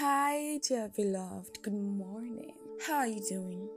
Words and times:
Hi, 0.00 0.60
dear 0.62 0.92
beloved. 0.94 1.60
Good 1.60 1.74
morning. 1.74 2.52
How 2.86 2.98
are 2.98 3.08
you 3.08 3.20
doing? 3.20 3.68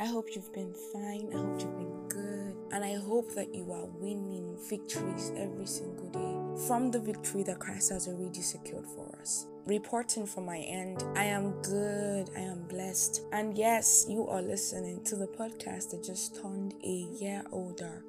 I 0.00 0.06
hope 0.06 0.26
you've 0.34 0.52
been 0.52 0.74
fine. 0.92 1.28
I 1.32 1.36
hope 1.36 1.60
you've 1.60 1.76
been 1.76 2.08
good. 2.08 2.56
And 2.72 2.84
I 2.84 2.96
hope 2.96 3.32
that 3.36 3.54
you 3.54 3.70
are 3.70 3.86
winning 3.86 4.58
victories 4.68 5.30
every 5.36 5.66
single 5.66 6.08
day 6.08 6.66
from 6.66 6.90
the 6.90 6.98
victory 6.98 7.44
that 7.44 7.60
Christ 7.60 7.90
has 7.90 8.08
already 8.08 8.40
secured 8.40 8.86
for 8.88 9.16
us. 9.20 9.46
Reporting 9.66 10.26
from 10.26 10.46
my 10.46 10.58
end, 10.58 11.04
I 11.14 11.26
am 11.26 11.52
good. 11.62 12.28
I 12.36 12.40
am 12.40 12.66
blessed. 12.66 13.22
And 13.30 13.56
yes, 13.56 14.04
you 14.08 14.26
are 14.26 14.42
listening 14.42 15.04
to 15.04 15.14
the 15.14 15.28
podcast 15.28 15.92
that 15.92 16.02
just 16.02 16.42
turned 16.42 16.74
a 16.82 17.06
year 17.20 17.44
older 17.52 18.02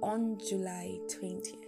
on 0.00 0.38
July 0.48 1.00
20th. 1.08 1.65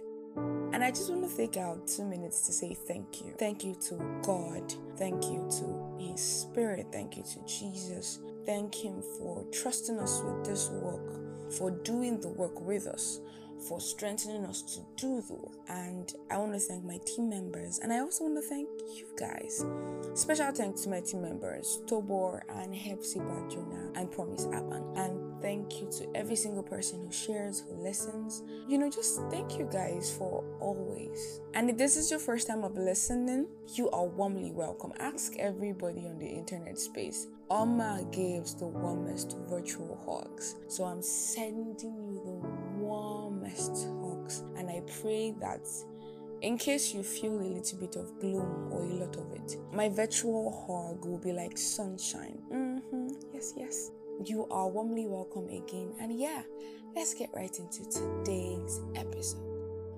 And 0.73 0.83
I 0.83 0.91
just 0.91 1.09
want 1.09 1.29
to 1.29 1.35
take 1.35 1.57
out 1.57 1.87
two 1.87 2.05
minutes 2.05 2.45
to 2.47 2.53
say 2.53 2.73
thank 2.73 3.21
you. 3.21 3.33
Thank 3.37 3.63
you 3.63 3.75
to 3.87 3.95
God. 4.21 4.73
Thank 4.97 5.25
you 5.25 5.47
to 5.59 5.97
His 5.99 6.21
Spirit. 6.21 6.87
Thank 6.91 7.17
you 7.17 7.23
to 7.23 7.45
Jesus. 7.45 8.19
Thank 8.45 8.75
Him 8.75 9.01
for 9.17 9.45
trusting 9.51 9.99
us 9.99 10.21
with 10.23 10.45
this 10.45 10.69
work, 10.69 11.51
for 11.51 11.71
doing 11.71 12.21
the 12.21 12.29
work 12.29 12.61
with 12.61 12.87
us, 12.87 13.19
for 13.67 13.81
strengthening 13.81 14.45
us 14.45 14.61
to 14.61 14.81
do 14.95 15.21
the 15.21 15.33
work. 15.33 15.57
And 15.67 16.13
I 16.31 16.37
want 16.37 16.53
to 16.53 16.59
thank 16.59 16.83
my 16.83 16.99
team 17.05 17.29
members. 17.29 17.79
And 17.79 17.91
I 17.91 17.99
also 17.99 18.23
want 18.23 18.37
to 18.37 18.47
thank 18.47 18.69
you 18.95 19.05
guys. 19.19 19.65
Special 20.13 20.51
thanks 20.51 20.81
to 20.81 20.89
my 20.89 21.01
team 21.01 21.21
members, 21.21 21.81
Tobor 21.87 22.41
and 22.49 22.73
Hepzibah 22.73 23.49
Jonah 23.49 23.91
and 23.95 24.11
Promise 24.11 24.45
Aban. 24.45 24.97
And 24.97 25.28
thank 25.41 25.81
you 25.81 25.89
to 25.97 26.07
every 26.15 26.35
single 26.35 26.63
person 26.63 27.05
who 27.05 27.11
shares, 27.11 27.63
who 27.67 27.75
listens. 27.81 28.43
You 28.67 28.77
know, 28.77 28.89
just 28.89 29.21
thank 29.29 29.57
you 29.57 29.67
guys 29.71 30.15
for 30.17 30.43
always. 30.59 31.41
And 31.53 31.69
if 31.69 31.77
this 31.77 31.97
is 31.97 32.09
your 32.09 32.19
first 32.19 32.47
time 32.47 32.63
of 32.63 32.75
listening, 32.77 33.47
you 33.73 33.89
are 33.91 34.05
warmly 34.05 34.51
welcome. 34.51 34.93
Ask 34.99 35.35
everybody 35.37 36.07
on 36.07 36.19
the 36.19 36.27
internet 36.27 36.77
space. 36.77 37.27
Oma 37.49 38.05
gives 38.11 38.55
the 38.55 38.67
warmest 38.67 39.37
virtual 39.47 39.99
hugs. 40.05 40.55
So 40.67 40.83
I'm 40.83 41.01
sending 41.01 42.13
you 42.13 42.21
the 42.23 42.83
warmest 42.83 43.87
hugs. 44.01 44.43
And 44.57 44.69
I 44.69 44.81
pray 45.01 45.33
that 45.39 45.67
in 46.41 46.57
case 46.57 46.93
you 46.93 47.03
feel 47.03 47.33
a 47.33 47.43
little 47.43 47.77
bit 47.79 47.95
of 47.95 48.17
gloom 48.19 48.71
or 48.71 48.83
a 48.83 48.93
lot 48.93 49.15
of 49.17 49.31
it, 49.33 49.57
my 49.73 49.89
virtual 49.89 50.51
hug 50.67 51.05
will 51.05 51.17
be 51.17 51.33
like 51.33 51.57
sunshine. 51.57 52.41
Mm-hmm. 52.51 53.07
Yes, 53.33 53.53
yes. 53.57 53.91
You 54.25 54.47
are 54.51 54.67
warmly 54.67 55.07
welcome 55.07 55.47
again. 55.47 55.93
And 56.01 56.19
yeah, 56.19 56.41
let's 56.93 57.13
get 57.13 57.29
right 57.33 57.57
into 57.57 57.85
today's 57.89 58.81
episode. 58.93 59.39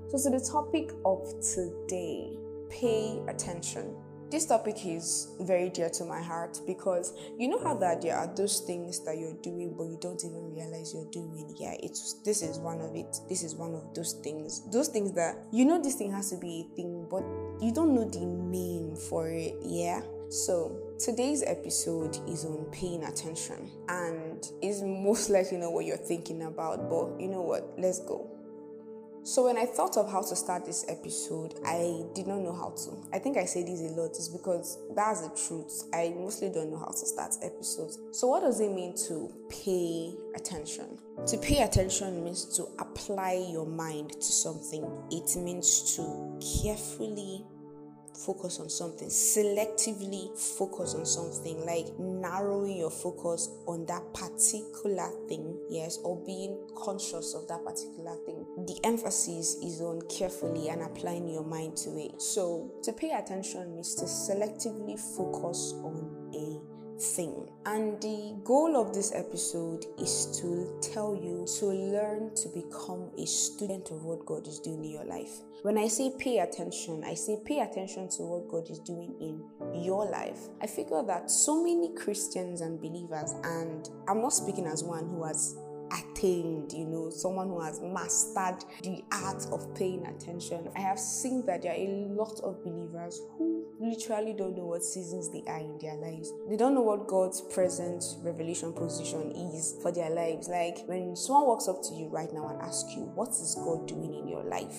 So, 0.09 0.29
to 0.29 0.37
the 0.37 0.45
topic 0.45 0.91
of 1.05 1.27
today, 1.41 2.37
pay 2.69 3.19
attention. 3.27 3.95
This 4.29 4.45
topic 4.45 4.85
is 4.85 5.31
very 5.41 5.69
dear 5.69 5.89
to 5.89 6.05
my 6.05 6.21
heart 6.21 6.59
because 6.67 7.13
you 7.37 7.47
know 7.47 7.61
how 7.63 7.73
that 7.77 8.03
there 8.03 8.15
are 8.15 8.27
those 8.35 8.59
things 8.59 9.03
that 9.05 9.17
you're 9.17 9.35
doing 9.41 9.73
but 9.75 9.85
you 9.85 9.97
don't 9.99 10.23
even 10.23 10.53
realize 10.53 10.93
you're 10.93 11.09
doing. 11.11 11.55
Yeah, 11.57 11.73
it's 11.81 12.21
this 12.23 12.43
is 12.43 12.59
one 12.59 12.79
of 12.79 12.95
it. 12.95 13.17
This 13.27 13.41
is 13.41 13.55
one 13.55 13.73
of 13.73 13.91
those 13.95 14.13
things. 14.23 14.69
Those 14.71 14.89
things 14.89 15.13
that 15.13 15.35
you 15.51 15.65
know 15.65 15.81
this 15.81 15.95
thing 15.95 16.11
has 16.11 16.29
to 16.29 16.37
be 16.37 16.67
a 16.71 16.75
thing, 16.75 17.07
but 17.09 17.23
you 17.59 17.71
don't 17.73 17.95
know 17.95 18.07
the 18.07 18.19
name 18.19 18.95
for 18.95 19.29
it. 19.29 19.55
Yeah. 19.63 20.01
So, 20.29 20.79
today's 21.03 21.43
episode 21.47 22.17
is 22.29 22.45
on 22.45 22.65
paying 22.71 23.03
attention 23.03 23.71
and 23.89 24.45
is 24.61 24.83
most 24.83 25.29
likely 25.31 25.57
not 25.57 25.73
what 25.73 25.85
you're 25.85 25.97
thinking 25.97 26.43
about, 26.43 26.89
but 26.89 27.19
you 27.19 27.27
know 27.27 27.41
what? 27.41 27.73
Let's 27.77 27.99
go. 27.99 28.29
So, 29.23 29.45
when 29.45 29.55
I 29.55 29.67
thought 29.67 29.97
of 29.97 30.11
how 30.11 30.21
to 30.21 30.35
start 30.35 30.65
this 30.65 30.83
episode, 30.89 31.53
I 31.63 32.05
did 32.15 32.25
not 32.25 32.39
know 32.39 32.53
how 32.53 32.73
to. 32.85 33.07
I 33.13 33.19
think 33.19 33.37
I 33.37 33.45
say 33.45 33.61
this 33.61 33.79
a 33.79 33.93
lot, 33.93 34.17
is 34.17 34.27
because 34.27 34.79
that's 34.95 35.21
the 35.21 35.29
truth. 35.47 35.83
I 35.93 36.11
mostly 36.17 36.49
don't 36.49 36.71
know 36.71 36.79
how 36.79 36.89
to 36.89 37.05
start 37.05 37.35
episodes. 37.43 37.99
So, 38.13 38.27
what 38.27 38.41
does 38.41 38.59
it 38.59 38.71
mean 38.71 38.95
to 39.07 39.31
pay 39.47 40.15
attention? 40.35 40.97
To 41.27 41.37
pay 41.37 41.61
attention 41.61 42.23
means 42.23 42.45
to 42.57 42.63
apply 42.79 43.45
your 43.51 43.67
mind 43.67 44.13
to 44.13 44.21
something, 44.23 44.83
it 45.11 45.35
means 45.39 45.95
to 45.97 46.39
carefully 46.63 47.45
focus 48.25 48.59
on 48.59 48.69
something, 48.69 49.07
selectively 49.07 50.37
focus 50.37 50.93
on 50.95 51.05
something, 51.05 51.65
like 51.65 51.87
narrowing 51.99 52.77
your 52.77 52.91
focus 52.91 53.49
on 53.67 53.85
that 53.85 54.03
particular 54.13 55.09
thing, 55.27 55.57
yes, 55.69 55.99
or 56.03 56.23
being 56.25 56.57
conscious 56.75 57.33
of 57.33 57.47
that 57.47 57.63
particular 57.63 58.15
thing. 58.25 58.45
The 58.65 58.79
emphasis 58.83 59.55
is 59.63 59.81
on 59.81 60.01
carefully 60.09 60.69
and 60.69 60.81
applying 60.81 61.29
your 61.29 61.43
mind 61.43 61.77
to 61.77 61.89
it. 61.97 62.21
So, 62.21 62.71
to 62.83 62.93
pay 62.93 63.11
attention 63.11 63.75
means 63.75 63.95
to 63.95 64.05
selectively 64.05 64.99
focus 64.99 65.73
on 65.83 66.10
thing. 67.01 67.49
And 67.65 67.99
the 68.01 68.35
goal 68.43 68.77
of 68.79 68.93
this 68.93 69.11
episode 69.13 69.85
is 69.97 70.39
to 70.41 70.79
tell 70.81 71.15
you 71.15 71.45
to 71.59 71.65
learn 71.65 72.35
to 72.35 72.49
become 72.49 73.11
a 73.17 73.25
student 73.25 73.89
of 73.91 74.03
what 74.03 74.25
God 74.25 74.47
is 74.47 74.59
doing 74.59 74.83
in 74.85 74.91
your 74.91 75.05
life. 75.05 75.31
When 75.63 75.77
I 75.77 75.87
say 75.87 76.11
pay 76.17 76.39
attention, 76.39 77.03
I 77.03 77.13
say 77.13 77.37
pay 77.45 77.59
attention 77.59 78.09
to 78.17 78.23
what 78.23 78.47
God 78.49 78.69
is 78.69 78.79
doing 78.79 79.15
in 79.19 79.83
your 79.83 80.09
life. 80.09 80.39
I 80.61 80.67
figure 80.67 81.03
that 81.03 81.29
so 81.29 81.63
many 81.63 81.93
Christians 81.95 82.61
and 82.61 82.79
believers, 82.79 83.33
and 83.43 83.89
I'm 84.07 84.21
not 84.21 84.33
speaking 84.33 84.65
as 84.65 84.83
one 84.83 85.07
who 85.07 85.23
has 85.23 85.55
attained, 85.91 86.71
you 86.71 86.85
know, 86.85 87.09
someone 87.09 87.49
who 87.49 87.59
has 87.61 87.79
mastered 87.81 88.63
the 88.83 89.03
art 89.11 89.45
of 89.51 89.73
paying 89.75 90.05
attention. 90.05 90.69
I 90.75 90.79
have 90.79 90.99
seen 90.99 91.45
that 91.45 91.63
there 91.63 91.73
are 91.73 91.75
a 91.75 92.07
lot 92.09 92.39
of 92.43 92.63
believers 92.63 93.19
who 93.37 93.60
literally 93.81 94.33
don't 94.33 94.55
know 94.55 94.65
what 94.65 94.83
seasons 94.83 95.29
they 95.31 95.43
are 95.47 95.59
in 95.59 95.77
their 95.79 95.95
lives. 95.95 96.31
They 96.47 96.55
don't 96.55 96.75
know 96.75 96.81
what 96.81 97.07
God's 97.07 97.41
present 97.41 98.03
revelation 98.21 98.73
position 98.73 99.31
is 99.31 99.75
for 99.81 99.91
their 99.91 100.09
lives. 100.09 100.47
Like 100.47 100.85
when 100.85 101.15
someone 101.15 101.47
walks 101.47 101.67
up 101.67 101.81
to 101.83 101.93
you 101.95 102.07
right 102.07 102.31
now 102.31 102.49
and 102.49 102.61
asks 102.61 102.93
you, 102.95 103.03
What 103.15 103.29
is 103.29 103.55
God 103.55 103.87
doing 103.87 104.13
in 104.13 104.27
your 104.27 104.43
life? 104.43 104.77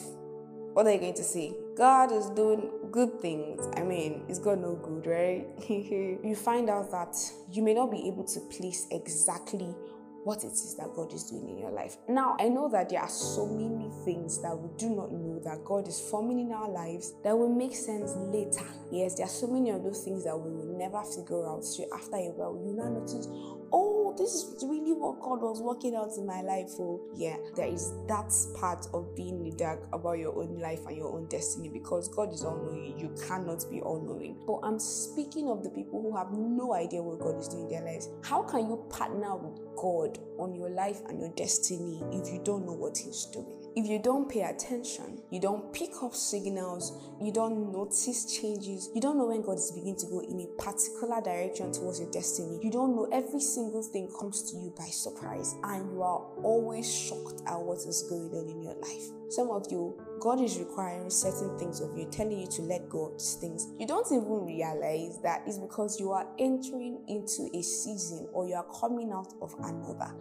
What 0.73 0.87
are 0.87 0.93
you 0.93 1.01
going 1.01 1.15
to 1.15 1.25
say? 1.25 1.53
God 1.77 2.13
is 2.13 2.31
doing 2.31 2.71
good 2.91 3.21
things. 3.21 3.69
I 3.77 3.83
mean, 3.83 4.23
is 4.29 4.39
God 4.39 4.61
no 4.61 4.77
good, 4.77 5.07
right? 5.07 5.47
you 5.69 6.35
find 6.35 6.71
out 6.71 6.91
that 6.93 7.15
you 7.51 7.63
may 7.63 7.75
not 7.75 7.91
be 7.91 8.09
able 8.09 8.25
to 8.25 8.41
place 8.41 8.87
exactly 8.91 9.75
what 10.25 10.45
it 10.45 10.53
is 10.53 10.77
that 10.79 10.95
God 10.95 11.13
is 11.13 11.25
doing 11.25 11.49
in 11.49 11.59
your 11.59 11.71
life. 11.71 11.97
Now, 12.09 12.37
I 12.39 12.49
know 12.49 12.69
that 12.71 12.89
there 12.89 13.01
are 13.01 13.09
so 13.09 13.47
many 13.47 13.91
things 14.05 14.41
that 14.43 14.57
we 14.57 14.71
do 14.79 14.91
not 14.91 15.13
know 15.13 15.41
that 15.45 15.65
God 15.65 15.89
is 15.89 16.01
forming 16.11 16.39
in 16.39 16.53
our 16.53 16.69
lives 16.69 17.15
that 17.25 17.37
will 17.37 17.53
make 17.53 17.75
sense 17.75 18.15
later. 18.17 18.67
Yes, 18.91 19.17
there 19.17 19.27
are 19.27 19.29
so 19.29 19.47
many 19.47 19.71
of 19.71 19.83
those 19.83 20.03
things 20.05 20.25
that 20.25 20.37
we 20.39 20.51
will 20.51 20.79
never 20.79 21.03
figure 21.03 21.49
out. 21.49 21.65
So 21.65 21.85
after 21.95 22.17
a 22.17 22.31
while, 22.31 22.61
you 22.65 22.75
now 22.75 22.89
notice, 22.89 23.27
oh, 23.73 24.02
this 24.17 24.35
is 24.35 24.65
really 24.67 24.93
what 24.93 25.21
God 25.21 25.43
was 25.43 25.61
working 25.61 25.95
out 25.95 26.11
in 26.17 26.27
my 26.27 26.43
life. 26.43 26.71
Oh, 26.79 27.01
yeah, 27.15 27.37
there 27.57 27.67
is 27.67 27.93
that 28.09 28.33
part 28.59 28.87
of 28.93 29.15
being 29.17 29.39
in 29.39 29.51
the 29.51 29.57
dark 29.57 29.87
about 29.93 30.19
your 30.19 30.37
own 30.37 30.59
life 30.59 30.85
and 30.87 30.97
your 30.97 31.13
own 31.13 31.27
destiny 31.27 31.69
because 31.69 32.09
God 32.09 32.33
is 32.33 32.45
all 32.45 32.57
knowing. 32.57 32.99
You 32.99 33.15
cannot 33.27 33.65
be 33.71 33.81
all 33.81 34.01
knowing. 34.01 34.37
But 34.47 34.61
I'm 34.63 34.79
speaking 34.79 35.49
of 35.49 35.63
the 35.63 35.71
people 35.71 36.01
who 36.03 36.17
have 36.17 36.33
no 36.33 36.75
idea 36.75 37.03
what 37.03 37.21
God 37.21 37.39
is 37.41 37.49
doing 37.49 37.65
in 37.65 37.71
their 37.71 37.85
lives. 37.85 38.09
How 38.23 38.43
can 38.43 38.69
you 38.69 38.85
partner 38.91 39.37
with 39.37 39.61
God 39.77 40.19
on 40.39 40.55
your 40.55 40.71
life 40.71 41.01
and 41.09 41.19
your 41.19 41.31
destiny 41.31 42.03
if 42.13 42.33
you 42.33 42.41
don't 42.45 42.67
know 42.67 42.73
what 42.73 42.97
He's 42.97 43.27
doing. 43.27 43.62
If 43.75 43.87
you 43.87 43.99
don't 43.99 44.29
pay 44.29 44.43
attention, 44.43 45.23
you 45.31 45.41
don't 45.41 45.73
pick 45.73 45.91
up 46.03 46.15
signals, 46.15 46.93
you 47.23 47.33
don't 47.33 47.73
notice 47.73 48.39
changes, 48.39 48.91
you 48.95 49.01
don't 49.01 49.17
know 49.17 49.25
when 49.25 49.41
God 49.41 49.57
is 49.57 49.71
beginning 49.71 49.97
to 49.97 50.07
go 50.09 50.21
in 50.21 50.41
a 50.41 50.63
particular 50.63 51.23
direction 51.23 51.73
towards 51.73 51.99
your 51.99 52.11
destiny, 52.11 52.59
you 52.63 52.71
don't 52.71 52.95
know 52.95 53.09
every 53.11 53.41
single 53.41 53.83
thing 53.83 54.13
comes 54.21 54.51
to 54.51 54.59
you 54.59 54.75
by 54.77 54.85
surprise, 54.85 55.55
and 55.65 55.91
you 55.91 56.03
are 56.03 56.21
always 56.43 56.85
shocked 56.95 57.41
at 57.47 57.59
what 57.59 57.79
is 57.79 58.05
going 58.11 58.31
on 58.35 58.47
in 58.51 58.61
your 58.63 58.75
life. 58.75 59.05
Some 59.31 59.49
of 59.49 59.65
you, 59.71 59.99
God 60.21 60.43
is 60.43 60.59
requiring 60.59 61.09
certain 61.09 61.59
things 61.59 61.81
of 61.81 61.97
you, 61.97 62.05
telling 62.11 62.41
you 62.41 62.47
to 62.49 62.63
let 62.63 62.91
go 62.91 63.07
of 63.07 63.13
these 63.15 63.39
things. 63.41 63.69
You 63.79 63.87
don't 63.87 64.07
even 64.13 64.45
realize 64.45 65.19
that 65.23 65.45
it's 65.47 65.57
because 65.57 65.99
you 65.99 66.13
are 66.13 66.27
entering 66.39 67.01
into 67.09 67.49
a 67.57 67.63
season 67.63 68.29
or 68.35 68.47
you 68.47 68.55
are 68.55 68.67
coming 68.79 69.13
out 69.13 69.33
of 69.41 69.55
another 69.61 70.13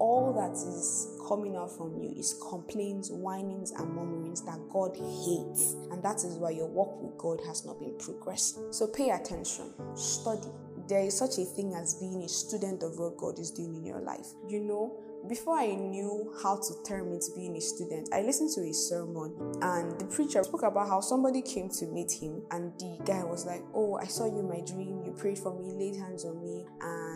all 0.00 0.32
that 0.32 0.52
is 0.52 1.08
coming 1.28 1.54
out 1.56 1.70
from 1.76 1.94
you 2.02 2.12
is 2.16 2.34
complaints, 2.48 3.10
whinings, 3.10 3.70
and 3.72 3.94
murmurings 3.94 4.42
that 4.42 4.58
God 4.70 4.96
hates. 4.96 5.74
And 5.92 6.02
that 6.02 6.16
is 6.24 6.36
why 6.38 6.50
your 6.50 6.66
walk 6.68 7.00
with 7.00 7.16
God 7.18 7.40
has 7.46 7.64
not 7.64 7.78
been 7.78 7.96
progressing. 7.98 8.72
So 8.72 8.88
pay 8.88 9.10
attention, 9.10 9.72
study. 9.94 10.48
There 10.88 11.04
is 11.04 11.16
such 11.16 11.38
a 11.38 11.44
thing 11.44 11.74
as 11.74 11.94
being 11.94 12.22
a 12.24 12.28
student 12.28 12.82
of 12.82 12.98
what 12.98 13.16
God 13.16 13.38
is 13.38 13.52
doing 13.52 13.76
in 13.76 13.84
your 13.84 14.00
life. 14.00 14.26
You 14.48 14.60
know, 14.60 14.98
before 15.28 15.58
I 15.58 15.74
knew 15.74 16.34
how 16.42 16.56
to 16.56 16.74
turn 16.84 17.12
into 17.12 17.30
being 17.36 17.56
a 17.56 17.60
student, 17.60 18.08
I 18.12 18.22
listened 18.22 18.50
to 18.54 18.62
a 18.62 18.72
sermon 18.72 19.34
and 19.60 20.00
the 20.00 20.06
preacher 20.06 20.42
spoke 20.42 20.62
about 20.62 20.88
how 20.88 21.00
somebody 21.00 21.42
came 21.42 21.68
to 21.68 21.86
meet 21.86 22.10
him 22.10 22.42
and 22.50 22.72
the 22.80 22.98
guy 23.04 23.22
was 23.22 23.44
like, 23.44 23.62
Oh, 23.74 23.96
I 23.96 24.06
saw 24.06 24.24
you 24.24 24.40
in 24.40 24.48
my 24.48 24.62
dream, 24.62 25.02
you 25.04 25.12
prayed 25.12 25.38
for 25.38 25.54
me, 25.54 25.72
laid 25.72 25.96
hands 25.96 26.24
on 26.24 26.42
me, 26.42 26.64
and 26.80 27.09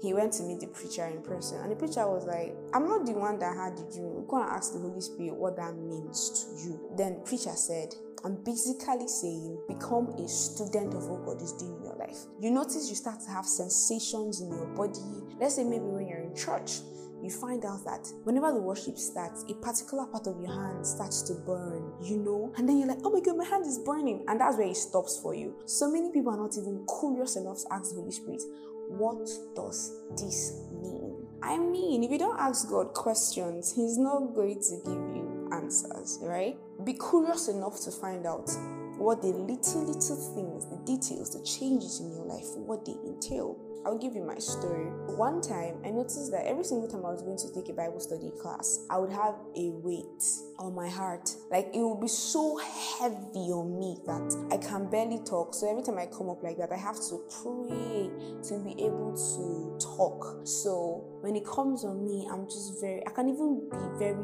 he 0.00 0.14
went 0.14 0.32
to 0.34 0.42
meet 0.44 0.60
the 0.60 0.66
preacher 0.68 1.04
in 1.06 1.22
person. 1.22 1.58
And 1.60 1.70
the 1.70 1.76
preacher 1.76 2.06
was 2.08 2.24
like, 2.24 2.56
I'm 2.72 2.86
not 2.88 3.04
the 3.04 3.12
one 3.12 3.38
that 3.38 3.54
had 3.54 3.76
the 3.76 3.84
dream. 3.92 4.24
Go 4.26 4.42
and 4.42 4.50
ask 4.50 4.72
the 4.72 4.78
Holy 4.78 5.00
Spirit 5.00 5.34
what 5.34 5.56
that 5.56 5.76
means 5.76 6.30
to 6.44 6.68
you. 6.68 6.80
Then 6.96 7.16
the 7.16 7.20
preacher 7.20 7.52
said, 7.54 7.94
I'm 8.24 8.36
basically 8.44 9.08
saying 9.08 9.58
become 9.68 10.08
a 10.08 10.28
student 10.28 10.94
of 10.94 11.08
what 11.08 11.24
God 11.24 11.42
is 11.42 11.52
doing 11.52 11.76
in 11.76 11.84
your 11.84 11.96
life. 11.96 12.18
You 12.38 12.50
notice 12.50 12.88
you 12.88 12.96
start 12.96 13.20
to 13.20 13.30
have 13.30 13.46
sensations 13.46 14.40
in 14.40 14.50
your 14.50 14.66
body. 14.66 15.00
Let's 15.38 15.56
say 15.56 15.64
maybe 15.64 15.84
when 15.84 16.06
you're 16.06 16.20
in 16.20 16.34
church, 16.34 16.80
you 17.22 17.30
find 17.30 17.64
out 17.64 17.84
that 17.84 18.08
whenever 18.24 18.52
the 18.52 18.60
worship 18.60 18.96
starts, 18.96 19.44
a 19.48 19.54
particular 19.54 20.06
part 20.06 20.26
of 20.26 20.40
your 20.40 20.52
hand 20.52 20.86
starts 20.86 21.22
to 21.22 21.34
burn, 21.34 21.92
you 22.02 22.16
know, 22.16 22.52
and 22.56 22.68
then 22.68 22.78
you're 22.78 22.88
like, 22.88 23.00
oh 23.04 23.10
my 23.10 23.20
god, 23.20 23.36
my 23.36 23.44
hand 23.44 23.66
is 23.66 23.78
burning, 23.78 24.24
and 24.28 24.40
that's 24.40 24.56
where 24.56 24.68
it 24.68 24.76
stops 24.76 25.18
for 25.22 25.34
you. 25.34 25.54
So 25.66 25.90
many 25.90 26.10
people 26.10 26.32
are 26.32 26.38
not 26.38 26.56
even 26.56 26.86
curious 27.00 27.36
enough 27.36 27.58
to 27.62 27.72
ask 27.72 27.90
the 27.90 27.96
Holy 27.96 28.12
Spirit, 28.12 28.42
what 28.90 29.28
does 29.54 29.92
this 30.16 30.66
mean? 30.72 31.26
I 31.42 31.56
mean, 31.56 32.04
if 32.04 32.10
you 32.10 32.18
don't 32.18 32.38
ask 32.38 32.68
God 32.68 32.92
questions, 32.92 33.72
He's 33.74 33.96
not 33.96 34.34
going 34.34 34.60
to 34.60 34.76
give 34.84 34.94
you 34.94 35.48
answers, 35.52 36.18
right? 36.22 36.56
Be 36.84 36.94
curious 36.94 37.48
enough 37.48 37.80
to 37.82 37.90
find 37.90 38.26
out 38.26 38.50
what 38.98 39.22
the 39.22 39.28
little, 39.28 39.84
little 39.84 40.34
things, 40.34 40.66
the 40.66 40.76
details, 40.84 41.30
the 41.30 41.44
changes 41.44 42.00
in 42.00 42.10
your 42.10 42.24
life, 42.26 42.46
what 42.56 42.84
they 42.84 42.96
entail. 43.06 43.56
I'll 43.84 43.98
give 43.98 44.14
you 44.14 44.22
my 44.22 44.38
story. 44.38 44.86
One 45.16 45.40
time, 45.40 45.80
I 45.84 45.90
noticed 45.90 46.30
that 46.32 46.46
every 46.46 46.64
single 46.64 46.88
time 46.88 47.04
I 47.04 47.10
was 47.10 47.22
going 47.22 47.38
to 47.38 47.52
take 47.52 47.68
a 47.70 47.72
Bible 47.72 48.00
study 48.00 48.30
class, 48.40 48.80
I 48.90 48.98
would 48.98 49.10
have 49.10 49.34
a 49.56 49.70
weight 49.70 50.22
on 50.58 50.74
my 50.74 50.88
heart. 50.88 51.34
Like 51.50 51.68
it 51.72 51.80
would 51.80 52.00
be 52.00 52.08
so 52.08 52.58
heavy 52.58 53.50
on 53.50 53.78
me 53.78 53.98
that 54.06 54.48
I 54.52 54.58
can 54.58 54.90
barely 54.90 55.20
talk. 55.24 55.54
So 55.54 55.70
every 55.70 55.82
time 55.82 55.98
I 55.98 56.06
come 56.06 56.28
up 56.28 56.42
like 56.42 56.58
that, 56.58 56.72
I 56.72 56.76
have 56.76 56.96
to 57.08 57.20
pray 57.42 58.10
to 58.48 58.58
be 58.64 58.84
able 58.84 59.16
to 59.16 59.78
talk. 59.96 60.46
So 60.46 61.04
when 61.20 61.36
it 61.36 61.46
comes 61.46 61.84
on 61.84 62.04
me, 62.04 62.28
I'm 62.30 62.46
just 62.46 62.80
very, 62.80 63.06
I 63.06 63.10
can 63.10 63.28
even 63.28 63.68
be 63.70 63.98
very 63.98 64.14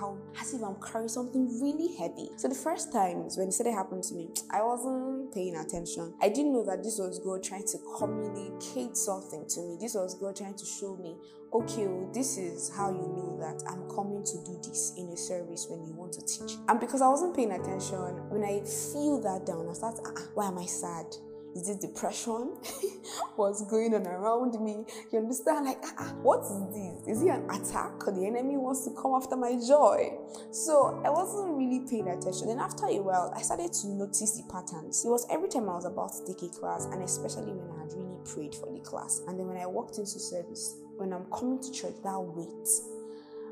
how 0.00 0.16
as 0.40 0.54
if 0.54 0.62
I'm 0.62 0.76
carrying 0.80 1.08
something 1.08 1.60
really 1.60 1.94
heavy. 1.96 2.30
So 2.36 2.48
the 2.48 2.54
first 2.54 2.92
times 2.92 3.36
when 3.36 3.48
it 3.48 3.72
happening 3.72 4.02
to 4.02 4.14
me, 4.14 4.28
I 4.50 4.62
wasn't 4.62 5.32
paying 5.34 5.56
attention. 5.56 6.14
I 6.20 6.28
didn't 6.28 6.52
know 6.52 6.64
that 6.64 6.82
this 6.82 6.98
was 6.98 7.18
God 7.18 7.44
trying 7.44 7.66
to 7.66 7.78
communicate 7.98 8.96
something 8.96 9.46
to 9.46 9.60
me. 9.60 9.76
This 9.80 9.94
was 9.94 10.14
God 10.14 10.36
trying 10.36 10.54
to 10.54 10.64
show 10.64 10.96
me, 10.96 11.16
okay, 11.52 11.86
well, 11.86 12.10
this 12.12 12.38
is 12.38 12.72
how 12.74 12.90
you 12.90 12.98
know 12.98 13.36
that 13.40 13.62
I'm 13.68 13.88
coming 13.94 14.24
to 14.24 14.44
do 14.44 14.58
this 14.66 14.94
in 14.96 15.08
a 15.10 15.16
service 15.16 15.66
when 15.68 15.84
you 15.86 15.92
want 15.92 16.14
to 16.14 16.24
teach. 16.24 16.56
And 16.68 16.80
because 16.80 17.02
I 17.02 17.08
wasn't 17.08 17.36
paying 17.36 17.52
attention, 17.52 17.98
when 18.30 18.44
I 18.44 18.64
feel 18.64 19.20
that 19.20 19.46
down, 19.46 19.68
I 19.68 19.74
start, 19.74 20.00
ah, 20.06 20.22
why 20.34 20.48
am 20.48 20.58
I 20.58 20.66
sad? 20.66 21.06
Is 21.54 21.66
this 21.66 21.76
depression? 21.76 22.56
What's 23.36 23.62
going 23.66 23.94
on 23.94 24.06
around 24.06 24.60
me? 24.60 24.84
You 25.12 25.18
understand? 25.18 25.66
Like, 25.66 25.78
ah, 25.84 25.94
ah, 25.98 26.14
what 26.22 26.40
is 26.42 27.04
this? 27.04 27.16
Is 27.16 27.22
it 27.24 27.30
an 27.30 27.50
attack? 27.50 27.98
The 28.06 28.24
enemy 28.24 28.56
wants 28.56 28.84
to 28.84 28.92
come 28.94 29.14
after 29.14 29.36
my 29.36 29.58
joy. 29.66 30.14
So 30.52 31.02
I 31.04 31.10
wasn't 31.10 31.56
really 31.56 31.86
paying 31.88 32.06
attention. 32.06 32.48
Then 32.48 32.60
after 32.60 32.86
a 32.86 33.02
while, 33.02 33.32
I 33.34 33.42
started 33.42 33.72
to 33.72 33.88
notice 33.88 34.36
the 34.38 34.44
patterns. 34.52 35.04
It 35.04 35.08
was 35.08 35.26
every 35.30 35.48
time 35.48 35.68
I 35.68 35.74
was 35.74 35.86
about 35.86 36.12
to 36.14 36.32
take 36.32 36.42
a 36.42 36.54
class, 36.54 36.86
and 36.86 37.02
especially 37.02 37.52
when 37.52 37.70
I 37.76 37.82
had 37.82 37.92
really 37.94 38.18
prayed 38.24 38.54
for 38.54 38.70
the 38.70 38.80
class. 38.80 39.22
And 39.26 39.38
then 39.38 39.48
when 39.48 39.56
I 39.56 39.66
walked 39.66 39.98
into 39.98 40.20
service, 40.20 40.76
when 40.96 41.12
I'm 41.12 41.24
coming 41.32 41.58
to 41.60 41.72
church, 41.72 41.94
that 42.04 42.20
weight. 42.20 42.68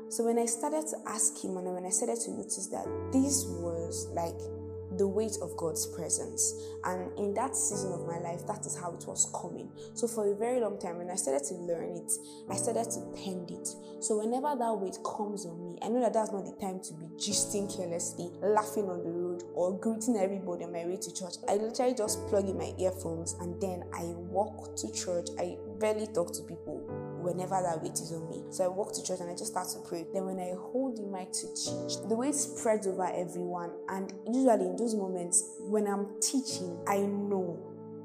So 0.09 0.23
when 0.23 0.39
I 0.39 0.45
started 0.45 0.87
to 0.87 0.97
ask 1.05 1.43
him, 1.43 1.57
and 1.57 1.67
when 1.67 1.85
I 1.85 1.89
started 1.89 2.19
to 2.25 2.31
notice 2.31 2.67
that 2.67 2.87
this 3.11 3.45
was 3.45 4.07
like 4.13 4.39
the 4.99 5.07
weight 5.07 5.37
of 5.41 5.55
God's 5.57 5.87
presence. 5.87 6.53
And 6.83 7.17
in 7.17 7.33
that 7.33 7.55
season 7.55 7.93
of 7.93 8.05
my 8.05 8.19
life, 8.19 8.45
that 8.47 8.65
is 8.65 8.77
how 8.77 8.91
it 8.91 9.07
was 9.07 9.31
coming. 9.33 9.71
So 9.95 10.07
for 10.07 10.31
a 10.31 10.35
very 10.35 10.59
long 10.59 10.77
time, 10.77 10.97
when 10.97 11.09
I 11.09 11.15
started 11.15 11.47
to 11.47 11.55
learn 11.55 11.95
it, 11.95 12.11
I 12.51 12.55
started 12.55 12.91
to 12.91 13.23
tend 13.23 13.49
it. 13.49 13.67
So 14.03 14.19
whenever 14.19 14.55
that 14.59 14.73
weight 14.75 14.99
comes 15.03 15.45
on 15.45 15.57
me, 15.63 15.79
I 15.81 15.87
know 15.87 16.01
that 16.01 16.13
that's 16.13 16.31
not 16.31 16.45
the 16.45 16.55
time 16.59 16.81
to 16.81 16.93
be 16.93 17.07
gisting 17.15 17.73
carelessly, 17.73 18.29
laughing 18.41 18.89
on 18.89 19.03
the 19.03 19.09
road, 19.09 19.43
or 19.53 19.79
greeting 19.79 20.17
everybody 20.17 20.65
on 20.65 20.73
my 20.73 20.85
way 20.85 20.97
to 20.97 21.13
church. 21.13 21.35
I 21.47 21.55
literally 21.55 21.95
just 21.95 22.27
plug 22.27 22.47
in 22.47 22.57
my 22.57 22.73
earphones 22.77 23.33
and 23.39 23.59
then 23.61 23.83
I 23.93 24.03
walk 24.27 24.75
to 24.77 24.91
church. 24.91 25.29
I 25.39 25.57
barely 25.79 26.07
talk 26.07 26.33
to 26.33 26.43
people 26.43 26.83
whenever 27.21 27.61
that 27.61 27.81
weight 27.81 27.93
is 27.93 28.11
on 28.11 28.29
me. 28.29 28.43
So 28.49 28.65
I 28.65 28.67
walk 28.67 28.93
to 28.93 29.03
church 29.03 29.19
and 29.19 29.29
I 29.29 29.33
just 29.33 29.51
start 29.51 29.67
to 29.69 29.79
pray. 29.87 30.05
Then 30.13 30.25
when 30.25 30.39
I 30.39 30.53
hold 30.55 30.97
the 30.97 31.03
mic 31.03 31.31
to 31.33 31.47
teach, 31.53 32.01
the 32.07 32.15
weight 32.15 32.35
spreads 32.35 32.87
over 32.87 33.05
everyone. 33.05 33.71
And 33.89 34.13
usually 34.27 34.65
in 34.65 34.75
those 34.75 34.95
moments, 34.95 35.57
when 35.59 35.87
I'm 35.87 36.19
teaching, 36.21 36.77
I 36.87 36.99
know 36.99 37.59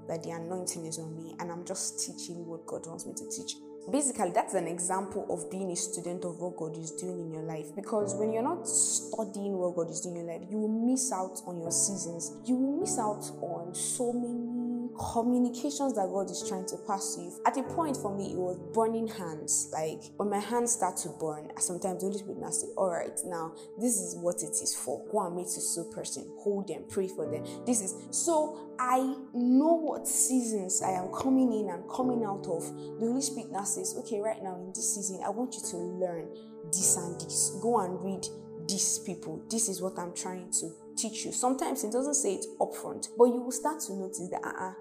that 0.09 0.23
the 0.23 0.31
anointing 0.31 0.85
is 0.87 0.99
on 0.99 1.17
me 1.17 1.35
and 1.41 1.51
I'm 1.51 1.65
just 1.65 2.05
teaching 2.05 2.47
what 2.47 2.67
God 2.67 2.87
wants 2.87 3.07
me 3.07 3.15
to 3.15 3.29
teach. 3.31 3.57
Basically, 3.91 4.31
that's 4.31 4.55
an 4.55 4.67
example 4.67 5.27
of 5.29 5.51
being 5.51 5.71
a 5.71 5.77
student 5.77 6.25
of 6.25 6.41
what 6.41 6.57
God 6.57 6.77
is 6.79 6.91
doing 6.93 7.21
in 7.21 7.33
your 7.33 7.43
life. 7.43 7.75
Because 7.77 8.15
when 8.15 8.33
you're 8.33 8.43
not 8.43 8.67
studying 8.67 9.59
what 9.59 9.77
God 9.77 9.91
is 9.91 10.01
doing 10.01 10.17
in 10.17 10.27
your 10.27 10.39
life, 10.39 10.49
you 10.51 10.59
will 10.59 10.69
miss 10.69 11.13
out 11.13 11.43
on 11.47 11.61
your 11.61 11.71
seasons. 11.71 12.33
You 12.47 12.57
will 12.57 12.81
miss 12.81 12.99
out 12.99 13.31
on 13.43 13.75
so 13.75 14.13
many 14.13 14.54
communications 14.99 15.95
that 15.95 16.09
God 16.09 16.31
is 16.31 16.45
trying 16.49 16.67
to 16.67 16.77
pass 16.87 17.17
to 17.17 17.23
you. 17.23 17.33
At 17.47 17.57
a 17.57 17.63
point 17.63 17.97
for 17.97 18.17
me, 18.17 18.33
it 18.33 18.39
was 18.39 18.59
burning 18.73 19.09
hands. 19.09 19.71
Like 19.73 20.03
when 20.17 20.31
my 20.31 20.39
hands 20.39 20.73
start 20.73 20.97
to 20.99 21.11
burn, 21.21 21.51
sometimes 21.59 22.01
the 22.01 22.07
Holy 22.07 22.19
Spirit 22.19 22.39
now 22.39 22.51
say, 22.51 22.69
All 22.77 22.91
right, 22.91 23.19
now 23.25 23.55
this 23.79 24.01
is 24.01 24.17
what 24.17 24.43
it 24.43 24.51
is 24.63 24.75
for. 24.75 25.05
Go 25.11 25.27
and 25.27 25.37
meet 25.37 25.49
so 25.49 25.85
person, 25.85 26.31
hold 26.39 26.69
them, 26.69 26.85
pray 26.89 27.09
for 27.09 27.31
them. 27.31 27.45
This 27.67 27.81
is 27.81 27.95
so 28.11 28.75
I 28.79 28.99
know 29.33 29.75
what 29.75 30.09
seasons 30.09 30.83
I 30.83 30.93
am 30.93 31.13
coming 31.13 31.53
in 31.53 31.71
and 31.71 31.89
coming 31.91 32.25
out 32.25 32.47
of. 32.47 32.65
The 32.99 33.07
Holy 33.07 33.23
Spirit 33.23 33.53
now 33.53 33.65
says, 33.65 33.95
Okay, 34.01 34.21
right 34.21 34.43
now 34.43 34.57
in 34.57 34.73
this 34.75 34.95
season, 34.95 35.21
I 35.25 35.31
want 35.31 35.55
you 35.55 35.63
to 35.71 35.77
learn 35.77 36.29
this 36.67 36.97
and 36.97 37.21
this. 37.21 37.57
Go 37.63 37.81
and 37.81 38.03
read 38.03 38.27
these 38.69 38.99
people. 39.01 39.43
This 39.51 39.69
is 39.69 39.81
what 39.81 39.99
I'm 39.99 40.15
trying 40.15 40.51
to 40.61 40.73
teach 40.97 41.25
you. 41.25 41.33
Sometimes 41.33 41.85
it 41.85 41.93
doesn't 41.93 42.15
say 42.15 42.35
it 42.35 42.47
upfront, 42.61 43.09
but 43.17 43.27
you 43.27 43.41
will 43.41 43.53
start 43.53 43.81
to 43.81 43.95
notice 43.95 44.29
that 44.31 44.45
uh-uh, 44.45 44.73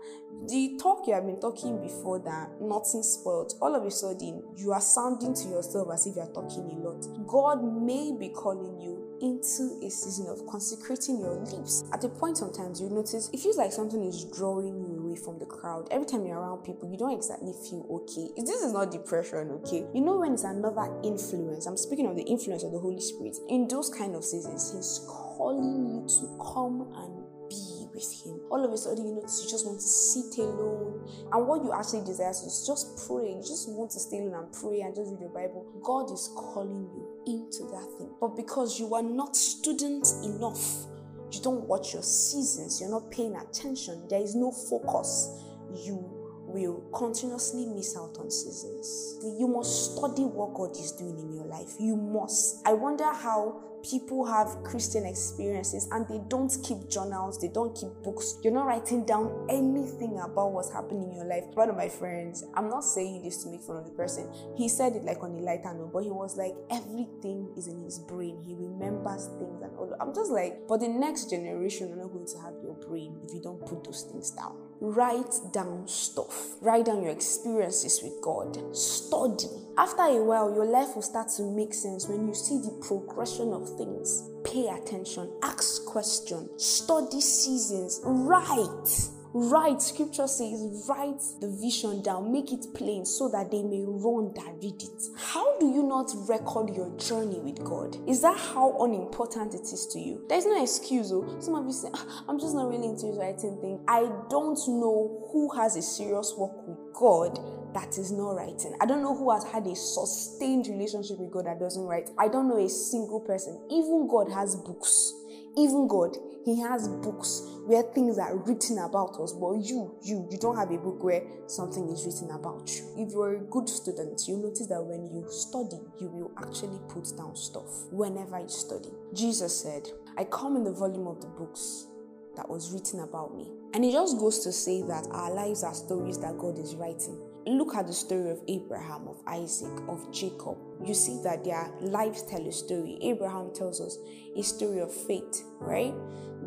the 0.48 0.78
talk 0.82 1.08
you 1.08 1.14
have 1.14 1.26
been 1.26 1.40
talking 1.40 1.82
before 1.82 2.20
that 2.20 2.50
nothing 2.60 3.04
spoiled. 3.04 3.54
All 3.62 3.76
of 3.76 3.86
a 3.86 3.92
sudden, 3.92 4.44
you 4.56 4.74
are 4.74 4.82
sounding 4.82 5.34
to 5.34 5.48
yourself 5.48 5.88
as 5.94 6.06
if 6.06 6.16
you 6.16 6.22
are 6.22 6.34
talking 6.34 6.70
a 6.70 6.88
lot. 6.88 7.28
God 7.28 7.64
may 7.64 8.16
be 8.18 8.30
calling 8.30 8.80
you 8.80 8.93
into 9.24 9.80
a 9.82 9.90
season 9.90 10.28
of 10.28 10.46
consecrating 10.46 11.20
your 11.20 11.36
lips. 11.36 11.86
At 11.94 12.04
a 12.04 12.10
point, 12.10 12.38
sometimes 12.38 12.82
you 12.82 12.90
notice 12.90 13.30
it 13.32 13.40
feels 13.40 13.58
like 13.58 13.72
something 13.72 14.04
is 14.04 14.26
drawing 14.26 14.76
you 14.84 15.00
away 15.00 15.16
from 15.16 15.40
the 15.40 15.46
crowd. 15.46 15.88
Every 15.92 16.06
time 16.06 16.26
you're 16.26 16.38
around 16.38 16.64
people, 16.64 16.92
you 16.92 16.98
don't 16.98 17.16
exactly 17.16 17.54
feel 17.54 17.88
okay. 17.90 18.30
This 18.36 18.62
is 18.62 18.74
not 18.74 18.92
depression, 18.92 19.50
okay? 19.64 19.88
You 19.94 20.02
know 20.02 20.18
when 20.18 20.34
it's 20.34 20.44
another 20.44 20.92
influence. 21.04 21.66
I'm 21.66 21.78
speaking 21.78 22.06
of 22.06 22.18
the 22.18 22.24
influence 22.24 22.64
of 22.64 22.74
the 22.74 22.80
Holy 22.80 23.00
Spirit. 23.00 23.38
In 23.48 23.68
those 23.68 23.90
kind 23.90 24.14
of 24.16 24.26
seasons, 24.26 24.74
He's 24.76 25.00
calling 25.08 25.88
you 25.88 26.08
to 26.20 26.38
come 26.38 26.92
and 26.96 27.24
be 27.50 27.83
with 27.94 28.10
him. 28.26 28.40
All 28.50 28.64
of 28.64 28.72
a 28.72 28.78
sudden, 28.78 29.08
you 29.08 29.16
know, 29.16 29.22
you 29.22 29.50
just 29.50 29.66
want 29.66 29.80
to 29.80 29.88
sit 29.88 30.40
alone. 30.40 31.08
And 31.32 31.48
what 31.48 31.64
you 31.64 31.74
actually 31.74 32.06
desire 32.06 32.32
is 32.32 32.66
just 32.66 33.08
pray. 33.08 33.30
You 33.36 33.42
just 33.42 33.70
want 33.70 33.92
to 33.92 34.00
stay 34.00 34.20
alone 34.20 34.36
and 34.36 34.54
pray 34.54 34.82
and 34.82 34.96
just 34.96 35.12
read 35.12 35.22
your 35.22 35.30
Bible. 35.30 35.66
God 35.84 36.12
is 36.12 36.32
calling 36.36 36.90
you 36.94 37.04
into 37.26 37.70
that 37.72 37.88
thing. 37.98 38.10
But 38.20 38.36
because 38.36 38.80
you 38.80 38.94
are 38.96 39.04
not 39.04 39.36
student 39.36 40.08
enough, 40.24 40.86
you 41.32 41.42
don't 41.42 41.68
watch 41.68 41.94
your 41.94 42.04
seasons, 42.04 42.80
you're 42.80 42.92
not 42.92 43.10
paying 43.10 43.36
attention, 43.36 44.06
there 44.08 44.22
is 44.22 44.36
no 44.36 44.52
focus, 44.52 45.42
you 45.84 46.14
will 46.46 46.84
continuously 46.94 47.66
miss 47.66 47.98
out 47.98 48.16
on 48.20 48.30
seasons. 48.30 49.18
You 49.24 49.48
must 49.48 49.96
study 49.96 50.24
what 50.24 50.54
God 50.54 50.72
is 50.78 50.92
doing 50.92 51.18
in 51.18 51.34
your 51.34 51.46
life. 51.46 51.74
You 51.80 51.96
must. 51.96 52.62
I 52.68 52.74
wonder 52.74 53.12
how 53.12 53.64
people 53.84 54.26
have 54.26 54.64
Christian 54.64 55.06
experiences 55.06 55.88
and 55.92 56.08
they 56.08 56.22
don't 56.30 56.56
keep 56.64 56.90
journals, 56.90 57.40
they 57.40 57.50
don't 57.50 57.76
keep 57.76 57.90
books. 58.04 58.38
You're 58.44 58.54
not 58.54 58.66
writing 58.66 59.06
down 59.06 59.46
anything 59.50 60.20
about 60.24 60.52
what's 60.52 60.72
happening 60.72 61.12
in 61.12 61.16
your 61.18 61.26
life. 61.26 61.44
One 61.54 61.70
of 61.70 61.76
my 61.76 61.90
friends, 61.90 62.44
I'm 62.56 62.70
not 62.70 62.84
saying 62.84 63.24
this 63.24 63.44
to 63.44 63.50
make 63.50 63.62
fun 63.62 63.78
of 63.78 63.86
the 63.86 63.92
person, 63.92 64.32
he 64.56 64.70
said 64.70 64.94
it 64.94 65.04
like 65.04 65.22
on 65.22 65.32
a 65.32 65.42
lighter 65.42 65.74
note, 65.74 65.92
but 65.94 66.04
he 66.04 66.10
was 66.10 66.38
like, 66.38 66.56
everything 66.72 67.52
is 67.58 67.68
in 67.68 67.84
his 67.84 68.00
brain. 68.00 68.42
He 68.46 68.56
remembers 68.56 69.28
things 69.40 69.62
and 69.62 69.76
all. 69.78 69.94
I'm 70.00 70.14
just 70.16 70.32
like, 70.32 70.68
but 70.68 70.80
the 70.80 70.88
next 70.88 71.30
generation 71.30 71.92
are 71.92 71.98
not 71.98 72.14
going 72.14 72.28
to 72.28 72.38
have 72.40 72.54
your 72.64 72.76
brain 72.76 73.20
if 73.24 73.34
you 73.34 73.42
don't 73.42 73.64
put 73.66 73.84
those 73.84 74.04
things 74.04 74.32
down. 74.32 74.58
Write 74.80 75.34
down 75.54 75.88
stuff, 75.88 76.62
write 76.62 76.86
down 76.86 77.02
your 77.02 77.12
experiences 77.12 78.02
with 78.04 78.22
God, 78.22 78.76
study 78.76 79.48
after 79.78 80.04
a 80.04 80.24
while, 80.24 80.54
your 80.54 80.66
life 80.66 80.96
will 80.96 81.02
start 81.02 81.30
to 81.38 81.44
make 81.44 81.74
sense 81.74 82.08
when 82.08 82.28
you 82.28 82.36
see 82.36 82.60
the 82.60 82.72
progression 82.86 83.54
of 83.54 83.68
things. 83.78 84.30
Pay 84.44 84.68
attention, 84.68 85.32
ask 85.42 85.84
questions, 85.86 86.64
study 86.64 87.22
seasons, 87.22 88.02
write. 88.04 89.10
Write, 89.36 89.82
scripture 89.82 90.28
says, 90.28 90.86
write 90.88 91.20
the 91.42 91.50
vision 91.60 92.04
down, 92.04 92.32
make 92.32 92.54
it 92.54 92.68
plain 92.76 93.04
so 93.04 93.28
that 93.30 93.50
they 93.50 93.64
may 93.64 93.84
run 93.84 94.32
that 94.36 94.54
read 94.62 94.80
it. 94.80 95.04
How 95.18 95.58
do 95.58 95.66
you 95.66 95.82
not 95.82 96.12
record 96.30 96.76
your 96.76 96.96
journey 96.98 97.40
with 97.40 97.64
God? 97.64 97.98
Is 98.08 98.22
that 98.22 98.38
how 98.38 98.78
unimportant 98.80 99.56
it 99.56 99.64
is 99.74 99.88
to 99.88 100.00
you? 100.00 100.24
There's 100.30 100.46
no 100.46 100.62
excuse. 100.62 101.12
Oh. 101.12 101.40
Some 101.40 101.56
of 101.56 101.66
you 101.66 101.74
say, 101.74 101.88
ah, 101.96 102.24
I'm 102.30 102.40
just 102.40 102.54
not 102.54 102.70
really 102.70 102.86
into 102.86 103.08
writing 103.08 103.58
thing. 103.60 103.84
I 103.88 104.02
don't 104.30 104.60
know 104.68 105.28
who 105.34 105.50
has 105.56 105.78
a 105.78 105.82
serious 105.82 106.36
walk 106.38 106.68
with 106.68 106.94
God 106.94 107.63
that 107.74 107.98
is 107.98 108.12
not 108.12 108.32
writing. 108.32 108.76
I 108.82 108.86
don't 108.86 109.02
know 109.02 109.16
who 109.16 109.32
has 109.32 109.44
had 109.44 109.66
a 109.68 109.76
sustained 109.76 110.68
relationship 110.68 111.18
with 111.20 111.32
God 111.32 111.46
that 111.46 111.60
doesn't 111.60 111.84
write. 111.84 112.10
I 112.18 112.28
don't 112.28 112.48
know 112.48 112.58
a 112.58 112.70
single 112.70 113.20
person. 113.20 113.60
Even 113.70 114.08
God 114.08 114.32
has 114.32 114.56
books. 114.56 115.14
Even 115.56 115.88
God, 115.88 116.18
He 116.46 116.60
has 116.62 116.88
books 116.88 117.44
where 117.66 117.84
things 117.84 118.18
are 118.18 118.36
written 118.38 118.80
about 118.80 119.20
us. 119.20 119.34
But 119.34 119.54
you, 119.62 119.96
you, 120.02 120.28
you 120.32 120.38
don't 120.40 120.58
have 120.58 120.72
a 120.72 120.78
book 120.78 121.04
where 121.04 121.22
something 121.48 121.88
is 121.90 122.06
written 122.06 122.36
about 122.36 122.70
you. 122.70 123.06
If 123.06 123.12
you're 123.12 123.36
a 123.36 123.40
good 123.40 123.70
student, 123.70 124.28
you 124.28 124.38
notice 124.38 124.68
that 124.68 124.84
when 124.84 125.06
you 125.14 125.26
study, 125.30 125.78
you 126.00 126.10
will 126.10 126.32
actually 126.38 126.80
put 126.90 127.16
down 127.16 127.36
stuff 127.36 127.86
whenever 127.92 128.40
you 128.40 128.50
study. 128.50 128.90
Jesus 129.14 129.62
said, 129.62 129.88
I 130.18 130.24
come 130.26 130.56
in 130.56 130.64
the 130.64 130.74
volume 130.74 131.08
of 131.08 131.22
the 131.22 131.28
books 131.28 131.88
that 132.36 132.50
was 132.50 132.72
written 132.72 133.02
about 133.02 133.36
me. 133.36 133.52
And 133.74 133.86
it 133.86 133.92
just 133.92 134.18
goes 134.18 134.40
to 134.40 134.52
say 134.52 134.82
that 134.84 135.08
our 135.12 135.32
lives 135.32 135.64
are 135.64 135.74
stories 135.74 136.20
that 136.20 136.38
God 136.38 136.58
is 136.58 136.76
writing. 136.76 137.20
Look 137.46 137.76
at 137.76 137.88
the 137.88 137.94
story 137.94 138.30
of 138.30 138.42
Abraham, 138.48 139.08
of 139.08 139.22
Isaac, 139.28 139.78
of 139.90 140.10
Jacob. 140.12 140.58
You 140.86 140.94
see 140.94 141.22
that 141.24 141.44
their 141.44 141.70
lives 141.82 142.24
tell 142.24 142.46
a 142.46 142.52
story. 142.52 142.98
Abraham 143.02 143.54
tells 143.54 143.82
us 143.82 143.98
a 144.38 144.42
story 144.42 144.80
of 144.80 144.94
faith, 144.94 145.44
right? 145.60 145.94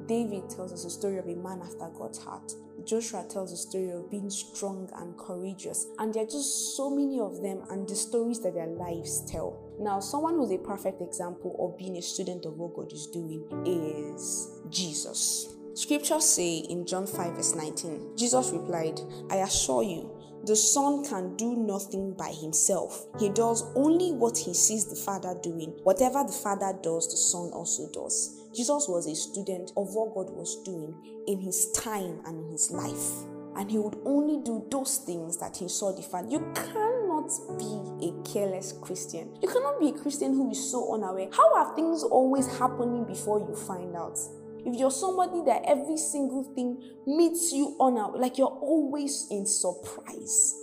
David 0.06 0.48
tells 0.48 0.72
us 0.72 0.84
a 0.84 0.90
story 0.90 1.18
of 1.18 1.26
a 1.26 1.34
man 1.34 1.60
after 1.62 1.88
God's 1.98 2.18
heart. 2.18 2.52
Joshua 2.84 3.26
tells 3.28 3.52
a 3.52 3.56
story 3.56 3.90
of 3.90 4.10
being 4.10 4.30
strong 4.30 4.88
and 4.96 5.16
courageous. 5.18 5.86
And 5.98 6.14
there 6.14 6.22
are 6.22 6.26
just 6.26 6.76
so 6.76 6.88
many 6.88 7.18
of 7.18 7.42
them 7.42 7.62
and 7.70 7.88
the 7.88 7.96
stories 7.96 8.40
that 8.40 8.54
their 8.54 8.66
lives 8.66 9.30
tell. 9.30 9.58
Now, 9.80 10.00
someone 10.00 10.36
who's 10.36 10.52
a 10.52 10.58
perfect 10.58 11.02
example 11.02 11.56
of 11.58 11.76
being 11.78 11.96
a 11.96 12.02
student 12.02 12.46
of 12.46 12.56
what 12.56 12.74
God 12.74 12.92
is 12.92 13.06
doing 13.08 13.44
is 13.66 14.60
Jesus. 14.70 15.56
Scriptures 15.74 16.24
say 16.24 16.58
in 16.70 16.86
John 16.86 17.06
5, 17.06 17.34
verse 17.34 17.54
19, 17.54 18.16
Jesus 18.16 18.50
replied, 18.50 18.98
I 19.30 19.36
assure 19.36 19.82
you, 19.82 20.15
the 20.44 20.56
Son 20.56 21.04
can 21.04 21.36
do 21.36 21.56
nothing 21.56 22.14
by 22.14 22.28
himself. 22.28 23.06
He 23.18 23.28
does 23.30 23.64
only 23.74 24.12
what 24.12 24.36
he 24.36 24.54
sees 24.54 24.86
the 24.86 24.96
Father 24.96 25.34
doing. 25.42 25.70
Whatever 25.82 26.24
the 26.24 26.32
Father 26.32 26.72
does, 26.82 27.10
the 27.10 27.16
Son 27.16 27.50
also 27.52 27.90
does. 27.92 28.48
Jesus 28.54 28.88
was 28.88 29.06
a 29.06 29.14
student 29.14 29.72
of 29.76 29.94
what 29.94 30.14
God 30.14 30.30
was 30.30 30.62
doing 30.64 30.94
in 31.26 31.40
his 31.40 31.70
time 31.72 32.20
and 32.26 32.44
in 32.44 32.52
his 32.52 32.70
life. 32.70 33.26
And 33.56 33.70
he 33.70 33.78
would 33.78 33.98
only 34.04 34.42
do 34.44 34.66
those 34.70 34.98
things 34.98 35.38
that 35.38 35.56
he 35.56 35.68
saw 35.68 35.92
the 35.92 36.02
Father. 36.02 36.28
You 36.28 36.40
cannot 36.54 37.30
be 37.58 38.08
a 38.08 38.22
careless 38.22 38.72
Christian. 38.80 39.36
You 39.42 39.48
cannot 39.48 39.80
be 39.80 39.88
a 39.88 39.92
Christian 39.92 40.34
who 40.34 40.50
is 40.50 40.70
so 40.70 40.94
unaware. 40.94 41.28
How 41.32 41.54
are 41.54 41.74
things 41.74 42.02
always 42.02 42.46
happening 42.58 43.04
before 43.04 43.40
you 43.40 43.56
find 43.56 43.96
out? 43.96 44.18
If 44.66 44.74
you're 44.74 44.90
somebody 44.90 45.42
that 45.46 45.62
every 45.64 45.96
single 45.96 46.42
thing 46.54 46.82
meets 47.06 47.52
you 47.52 47.76
on 47.78 47.96
a 47.96 48.08
like 48.08 48.36
you're 48.36 48.48
always 48.48 49.28
in 49.30 49.46
surprise, 49.46 50.54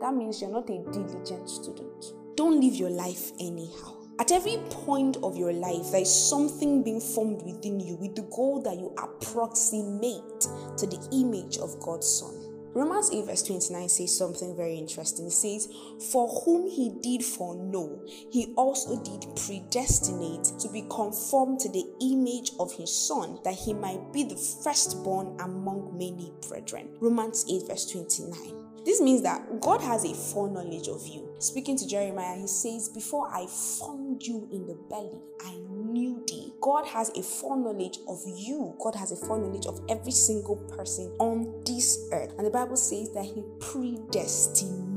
that 0.00 0.14
means 0.14 0.42
you're 0.42 0.50
not 0.50 0.68
a 0.68 0.84
diligent 0.92 1.48
student. 1.48 2.12
Don't 2.36 2.60
live 2.60 2.74
your 2.74 2.90
life 2.90 3.32
anyhow. 3.40 3.96
At 4.18 4.30
every 4.30 4.58
point 4.70 5.16
of 5.22 5.36
your 5.38 5.54
life, 5.54 5.90
there 5.90 6.02
is 6.02 6.28
something 6.28 6.82
being 6.82 7.00
formed 7.00 7.42
within 7.42 7.80
you 7.80 7.96
with 7.96 8.14
the 8.14 8.28
goal 8.34 8.62
that 8.62 8.76
you 8.76 8.94
approximate 9.02 10.40
to 10.40 10.86
the 10.86 11.08
image 11.12 11.56
of 11.56 11.80
God's 11.80 12.08
Son. 12.08 12.45
Romans 12.76 13.10
8, 13.10 13.24
verse 13.24 13.42
29 13.42 13.88
says 13.88 14.18
something 14.18 14.54
very 14.54 14.76
interesting. 14.76 15.28
It 15.28 15.32
says, 15.32 15.66
For 16.10 16.28
whom 16.28 16.68
he 16.68 16.90
did 17.00 17.24
foreknow, 17.24 18.02
he 18.30 18.52
also 18.54 19.02
did 19.02 19.24
predestinate 19.34 20.44
to 20.58 20.68
be 20.68 20.82
conformed 20.90 21.58
to 21.60 21.70
the 21.70 21.86
image 22.02 22.50
of 22.60 22.70
his 22.74 22.94
Son, 22.94 23.38
that 23.44 23.54
he 23.54 23.72
might 23.72 24.12
be 24.12 24.24
the 24.24 24.36
firstborn 24.36 25.40
among 25.40 25.96
many 25.96 26.34
brethren. 26.50 26.90
Romans 27.00 27.46
8, 27.50 27.66
verse 27.66 27.90
29. 27.90 28.66
This 28.84 29.00
means 29.00 29.22
that 29.22 29.58
God 29.62 29.80
has 29.80 30.04
a 30.04 30.14
foreknowledge 30.14 30.88
of 30.88 31.08
you. 31.08 31.34
Speaking 31.38 31.78
to 31.78 31.88
Jeremiah, 31.88 32.36
he 32.36 32.46
says, 32.46 32.90
Before 32.90 33.26
I 33.34 33.46
formed 33.46 34.22
you 34.22 34.48
in 34.52 34.66
the 34.66 34.78
belly, 34.90 35.18
I 35.40 35.56
knew 35.70 36.22
thee. 36.28 36.52
God 36.60 36.86
has 36.86 37.08
a 37.16 37.22
foreknowledge 37.22 37.98
of 38.06 38.20
you. 38.26 38.76
God 38.78 38.94
has 38.94 39.12
a 39.12 39.16
foreknowledge 39.16 39.66
of 39.66 39.80
every 39.88 40.12
single 40.12 40.56
person 40.76 41.10
on 41.18 41.55
this 41.76 42.08
earth. 42.12 42.32
And 42.38 42.46
the 42.46 42.50
Bible 42.50 42.76
says 42.76 43.10
that 43.12 43.24
he 43.24 43.44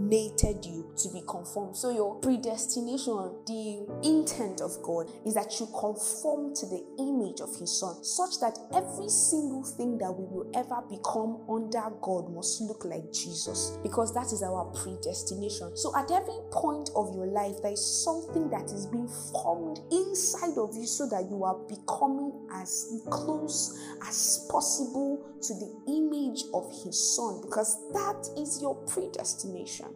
predestinated 0.09 0.65
you 0.65 0.91
to 0.97 1.09
be 1.09 1.21
conformed. 1.27 1.75
So 1.75 1.91
your 1.91 2.15
predestination, 2.15 3.35
the 3.45 3.85
intent 4.03 4.61
of 4.61 4.81
God 4.81 5.09
is 5.25 5.35
that 5.35 5.59
you 5.59 5.67
conform 5.67 6.55
to 6.55 6.65
the 6.65 6.83
image 6.97 7.41
of 7.41 7.55
his 7.59 7.79
son, 7.79 8.03
such 8.03 8.39
that 8.41 8.57
every 8.73 9.09
single 9.09 9.63
thing 9.63 9.97
that 9.99 10.11
we 10.11 10.25
will 10.25 10.49
ever 10.55 10.81
become 10.89 11.45
under 11.49 11.93
God 12.01 12.33
must 12.33 12.61
look 12.61 12.85
like 12.85 13.11
Jesus, 13.13 13.77
because 13.83 14.13
that 14.13 14.33
is 14.33 14.43
our 14.43 14.65
predestination. 14.73 15.75
So 15.77 15.95
at 15.95 16.11
every 16.11 16.39
point 16.51 16.89
of 16.95 17.13
your 17.13 17.27
life, 17.27 17.55
there 17.61 17.73
is 17.73 18.03
something 18.03 18.49
that 18.49 18.65
is 18.71 18.87
being 18.87 19.09
formed 19.31 19.79
inside 19.91 20.57
of 20.57 20.75
you 20.75 20.85
so 20.85 21.07
that 21.09 21.29
you 21.29 21.43
are 21.43 21.57
becoming 21.67 22.33
as 22.53 23.01
close 23.09 23.77
as 24.07 24.47
possible 24.49 25.23
to 25.41 25.53
the 25.53 25.71
image 25.87 26.43
of 26.53 26.65
his 26.83 27.15
son, 27.15 27.41
because 27.41 27.77
that 27.93 28.27
is 28.41 28.61
your 28.61 28.75
predestination. 28.87 29.87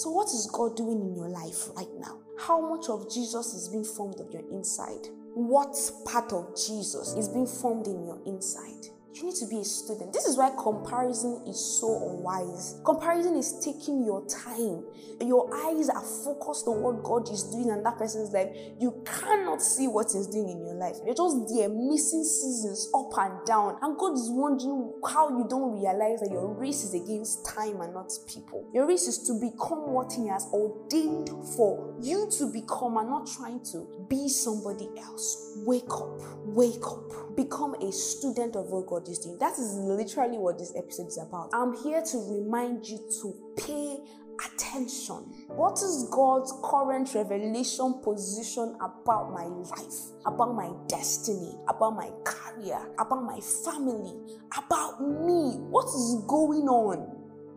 So, 0.00 0.08
what 0.08 0.28
is 0.28 0.48
God 0.50 0.78
doing 0.78 1.02
in 1.02 1.14
your 1.14 1.28
life 1.28 1.68
right 1.76 1.92
now? 1.98 2.20
How 2.38 2.58
much 2.58 2.88
of 2.88 3.12
Jesus 3.12 3.52
is 3.52 3.68
being 3.68 3.84
formed 3.84 4.18
of 4.18 4.32
your 4.32 4.40
inside? 4.50 5.08
What 5.34 5.76
part 6.06 6.32
of 6.32 6.56
Jesus 6.56 7.12
is 7.18 7.28
being 7.28 7.46
formed 7.46 7.86
in 7.86 8.06
your 8.06 8.18
inside? 8.24 8.86
You 9.12 9.24
need 9.24 9.34
to 9.36 9.46
be 9.46 9.58
a 9.60 9.64
student. 9.64 10.12
This 10.12 10.24
is 10.24 10.36
why 10.36 10.50
comparison 10.56 11.42
is 11.46 11.58
so 11.80 12.10
unwise. 12.10 12.80
Comparison 12.84 13.36
is 13.36 13.58
taking 13.64 14.04
your 14.04 14.24
time. 14.26 14.84
Your 15.20 15.50
eyes 15.66 15.88
are 15.90 16.02
focused 16.02 16.66
on 16.68 16.80
what 16.80 17.02
God 17.02 17.28
is 17.30 17.42
doing 17.44 17.68
in 17.68 17.82
that 17.82 17.98
person's 17.98 18.32
life. 18.32 18.48
You 18.78 19.02
cannot 19.04 19.60
see 19.62 19.88
what 19.88 20.12
He's 20.12 20.28
doing 20.28 20.48
in 20.48 20.64
your 20.64 20.74
life. 20.74 20.96
You're 21.04 21.14
just 21.14 21.36
there 21.52 21.68
missing 21.68 22.22
seasons 22.22 22.88
up 22.94 23.10
and 23.18 23.44
down. 23.44 23.78
And 23.82 23.98
God 23.98 24.14
is 24.14 24.30
wondering 24.30 24.92
how 25.06 25.28
you 25.28 25.46
don't 25.48 25.72
realize 25.72 26.20
that 26.20 26.30
your 26.30 26.46
race 26.54 26.84
is 26.84 26.94
against 26.94 27.44
time 27.44 27.80
and 27.80 27.92
not 27.92 28.12
people. 28.28 28.70
Your 28.72 28.86
race 28.86 29.08
is 29.08 29.18
to 29.26 29.34
become 29.40 29.90
what 29.90 30.12
He 30.12 30.28
has 30.28 30.46
ordained 30.52 31.30
for 31.56 31.96
you 32.00 32.30
to 32.38 32.46
become 32.52 32.96
and 32.96 33.10
not 33.10 33.26
trying 33.26 33.60
to 33.72 34.06
be 34.08 34.28
somebody 34.28 34.88
else. 34.98 35.58
Wake 35.66 35.90
up. 35.90 36.20
Wake 36.46 36.86
up. 36.86 37.29
Become 37.40 37.72
a 37.76 37.90
student 37.90 38.54
of 38.54 38.66
what 38.66 38.86
God 38.86 39.08
is 39.08 39.18
doing. 39.18 39.38
That 39.38 39.54
is 39.54 39.72
literally 39.74 40.36
what 40.36 40.58
this 40.58 40.74
episode 40.76 41.06
is 41.06 41.16
about. 41.16 41.48
I'm 41.54 41.74
here 41.82 42.02
to 42.02 42.18
remind 42.28 42.86
you 42.86 42.98
to 43.22 43.34
pay 43.56 43.96
attention. 44.44 45.24
What 45.48 45.78
is 45.80 46.06
God's 46.12 46.52
current 46.62 47.14
revelation 47.14 48.02
position 48.04 48.76
about 48.76 49.32
my 49.32 49.44
life, 49.44 49.94
about 50.26 50.54
my 50.54 50.70
destiny, 50.86 51.54
about 51.66 51.96
my 51.96 52.10
career, 52.24 52.78
about 52.98 53.24
my 53.24 53.40
family, 53.40 54.36
about 54.58 55.00
me? 55.00 55.56
What 55.70 55.86
is 55.86 56.22
going 56.26 56.68
on? 56.68 57.08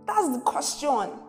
That's 0.07 0.29
the 0.29 0.39
question. 0.45 1.19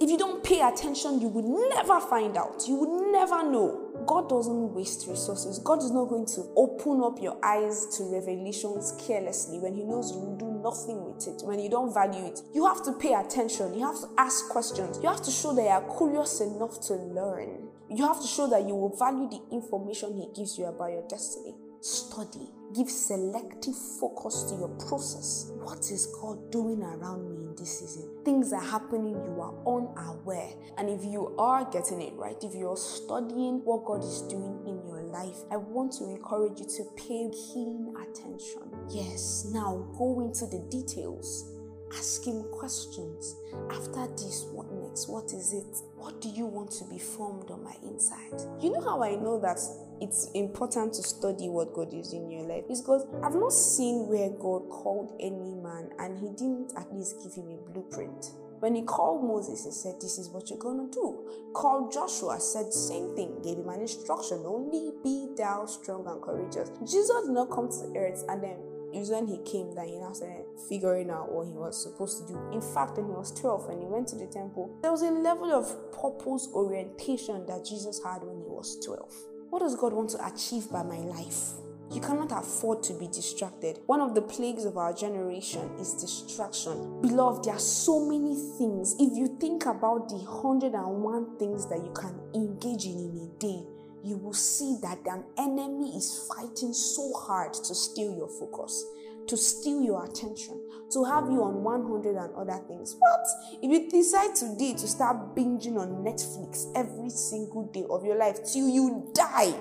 If 0.00 0.08
you 0.08 0.16
don't 0.16 0.42
pay 0.42 0.62
attention, 0.62 1.20
you 1.20 1.28
will 1.28 1.68
never 1.68 2.00
find 2.00 2.34
out. 2.38 2.64
You 2.66 2.76
will 2.76 3.12
never 3.12 3.42
know. 3.50 3.83
God 4.06 4.28
doesn't 4.28 4.74
waste 4.74 5.06
resources. 5.08 5.58
God 5.58 5.78
is 5.82 5.90
not 5.90 6.08
going 6.08 6.26
to 6.26 6.46
open 6.56 7.02
up 7.02 7.22
your 7.22 7.38
eyes 7.44 7.86
to 7.96 8.04
revelations 8.04 8.92
carelessly 9.06 9.58
when 9.58 9.74
He 9.74 9.84
knows 9.84 10.12
you 10.12 10.18
will 10.18 10.36
do 10.36 10.50
nothing 10.62 11.04
with 11.04 11.26
it, 11.26 11.46
when 11.46 11.58
you 11.58 11.70
don't 11.70 11.92
value 11.92 12.26
it. 12.26 12.40
You 12.52 12.66
have 12.66 12.84
to 12.84 12.92
pay 12.92 13.14
attention. 13.14 13.74
You 13.74 13.86
have 13.86 14.00
to 14.00 14.08
ask 14.18 14.48
questions. 14.48 14.98
You 15.02 15.08
have 15.08 15.22
to 15.22 15.30
show 15.30 15.54
that 15.54 15.62
you 15.62 15.68
are 15.68 15.96
curious 15.96 16.40
enough 16.40 16.80
to 16.88 16.94
learn. 16.94 17.68
You 17.90 18.06
have 18.06 18.20
to 18.20 18.26
show 18.26 18.48
that 18.48 18.66
you 18.66 18.74
will 18.74 18.96
value 18.96 19.28
the 19.28 19.40
information 19.52 20.14
He 20.14 20.28
gives 20.34 20.58
you 20.58 20.66
about 20.66 20.90
your 20.90 21.06
destiny. 21.08 21.54
Study. 21.80 22.48
Give 22.74 22.90
selective 22.90 23.76
focus 24.00 24.42
to 24.50 24.56
your 24.56 24.68
process. 24.88 25.52
What 25.62 25.78
is 25.92 26.06
God 26.20 26.50
doing 26.50 26.82
around 26.82 27.30
me 27.30 27.46
in 27.46 27.54
this 27.54 27.78
season? 27.78 28.10
Things 28.24 28.52
are 28.52 28.60
happening, 28.60 29.14
you 29.14 29.40
are 29.40 29.54
unaware. 29.64 30.50
And 30.76 30.90
if 30.90 31.04
you 31.04 31.34
are 31.38 31.64
getting 31.70 32.02
it 32.02 32.14
right, 32.14 32.36
if 32.42 32.52
you're 32.54 32.76
studying 32.76 33.62
what 33.64 33.84
God 33.84 34.02
is 34.02 34.22
doing 34.22 34.58
in 34.66 34.84
your 34.88 35.02
life, 35.02 35.36
I 35.52 35.56
want 35.56 35.92
to 35.98 36.04
encourage 36.04 36.58
you 36.58 36.66
to 36.66 36.84
pay 36.96 37.30
keen 37.30 37.94
attention. 37.96 38.62
Yes, 38.90 39.48
now 39.52 39.86
go 39.96 40.20
into 40.20 40.46
the 40.46 40.58
details 40.68 41.54
Ask 41.98 42.26
him 42.26 42.42
questions. 42.50 43.36
After 43.70 44.06
this, 44.16 44.46
what 44.50 44.66
What 45.08 45.32
is 45.32 45.52
it? 45.52 45.82
What 45.96 46.20
do 46.20 46.28
you 46.28 46.46
want 46.46 46.70
to 46.78 46.84
be 46.84 47.00
formed 47.00 47.50
on 47.50 47.64
my 47.64 47.74
inside? 47.82 48.40
You 48.62 48.70
know 48.70 48.80
how 48.80 49.02
I 49.02 49.16
know 49.16 49.40
that 49.40 49.58
it's 50.00 50.30
important 50.34 50.94
to 50.94 51.02
study 51.02 51.48
what 51.48 51.74
God 51.74 51.92
is 51.92 52.12
in 52.12 52.30
your 52.30 52.46
life? 52.46 52.62
It's 52.70 52.80
because 52.80 53.04
I've 53.22 53.34
not 53.34 53.52
seen 53.52 54.06
where 54.06 54.30
God 54.30 54.70
called 54.70 55.16
any 55.18 55.54
man 55.56 55.90
and 55.98 56.16
he 56.16 56.28
didn't 56.30 56.72
at 56.76 56.94
least 56.94 57.16
give 57.24 57.34
him 57.34 57.50
a 57.50 57.70
blueprint. 57.72 58.30
When 58.60 58.76
he 58.76 58.82
called 58.82 59.24
Moses, 59.24 59.64
he 59.64 59.72
said, 59.72 59.96
This 60.00 60.16
is 60.16 60.28
what 60.28 60.48
you're 60.48 60.60
going 60.60 60.88
to 60.88 60.94
do. 60.94 61.28
Called 61.52 61.92
Joshua, 61.92 62.38
said 62.38 62.68
the 62.68 62.72
same 62.72 63.16
thing, 63.16 63.42
gave 63.42 63.58
him 63.58 63.68
an 63.68 63.80
instruction 63.80 64.42
only 64.46 64.92
be 65.02 65.28
thou 65.36 65.66
strong 65.66 66.06
and 66.06 66.22
courageous. 66.22 66.70
Jesus 66.86 67.26
did 67.26 67.34
not 67.34 67.50
come 67.50 67.68
to 67.68 67.98
earth 67.98 68.24
and 68.28 68.42
then 68.42 68.56
it 68.94 69.00
was 69.00 69.10
when 69.10 69.26
he 69.26 69.38
came 69.38 69.74
that 69.74 69.86
he 69.86 69.98
now 69.98 70.12
started 70.12 70.44
figuring 70.68 71.10
out 71.10 71.32
what 71.32 71.46
he 71.46 71.52
was 71.52 71.82
supposed 71.82 72.18
to 72.20 72.32
do. 72.32 72.38
In 72.52 72.60
fact, 72.60 72.96
when 72.96 73.06
he 73.06 73.12
was 73.12 73.32
12 73.32 73.68
and 73.70 73.82
he 73.82 73.86
went 73.86 74.06
to 74.08 74.16
the 74.16 74.26
temple, 74.26 74.78
there 74.82 74.92
was 74.92 75.02
a 75.02 75.10
level 75.10 75.50
of 75.50 75.66
purpose 75.90 76.48
orientation 76.54 77.44
that 77.46 77.64
Jesus 77.64 78.00
had 78.04 78.22
when 78.22 78.36
he 78.36 78.46
was 78.46 78.78
12. 78.84 79.12
What 79.50 79.60
does 79.60 79.74
God 79.74 79.92
want 79.92 80.10
to 80.10 80.26
achieve 80.26 80.70
by 80.70 80.82
my 80.84 80.98
life? 80.98 81.54
You 81.90 82.00
cannot 82.00 82.32
afford 82.32 82.82
to 82.84 82.94
be 82.94 83.06
distracted. 83.08 83.78
One 83.86 84.00
of 84.00 84.14
the 84.14 84.22
plagues 84.22 84.64
of 84.64 84.76
our 84.78 84.92
generation 84.92 85.70
is 85.78 85.94
distraction. 85.94 87.00
Beloved, 87.02 87.44
there 87.44 87.54
are 87.54 87.58
so 87.58 88.00
many 88.00 88.34
things. 88.58 88.94
If 88.98 89.16
you 89.16 89.36
think 89.40 89.66
about 89.66 90.08
the 90.08 90.16
101 90.16 91.38
things 91.38 91.68
that 91.68 91.78
you 91.78 91.92
can 91.92 92.18
engage 92.34 92.86
in 92.86 92.98
in 92.98 93.30
a 93.30 93.38
day, 93.38 93.73
you 94.04 94.18
will 94.18 94.34
see 94.34 94.76
that 94.82 94.98
an 95.06 95.24
enemy 95.38 95.96
is 95.96 96.28
fighting 96.28 96.74
so 96.74 97.12
hard 97.14 97.54
to 97.54 97.74
steal 97.74 98.14
your 98.14 98.28
focus, 98.28 98.84
to 99.26 99.36
steal 99.36 99.82
your 99.82 100.04
attention, 100.04 100.60
to 100.92 101.04
have 101.04 101.30
you 101.30 101.42
on 101.42 101.64
100 101.64 102.14
and 102.14 102.34
other 102.34 102.62
things. 102.68 102.96
What? 102.98 103.26
If 103.62 103.70
you 103.70 103.90
decide 103.90 104.34
today 104.34 104.74
to 104.74 104.86
start 104.86 105.34
binging 105.34 105.78
on 105.78 106.04
Netflix 106.04 106.70
every 106.76 107.08
single 107.08 107.64
day 107.72 107.84
of 107.88 108.04
your 108.04 108.16
life 108.16 108.44
till 108.44 108.68
you 108.68 109.10
die, 109.14 109.54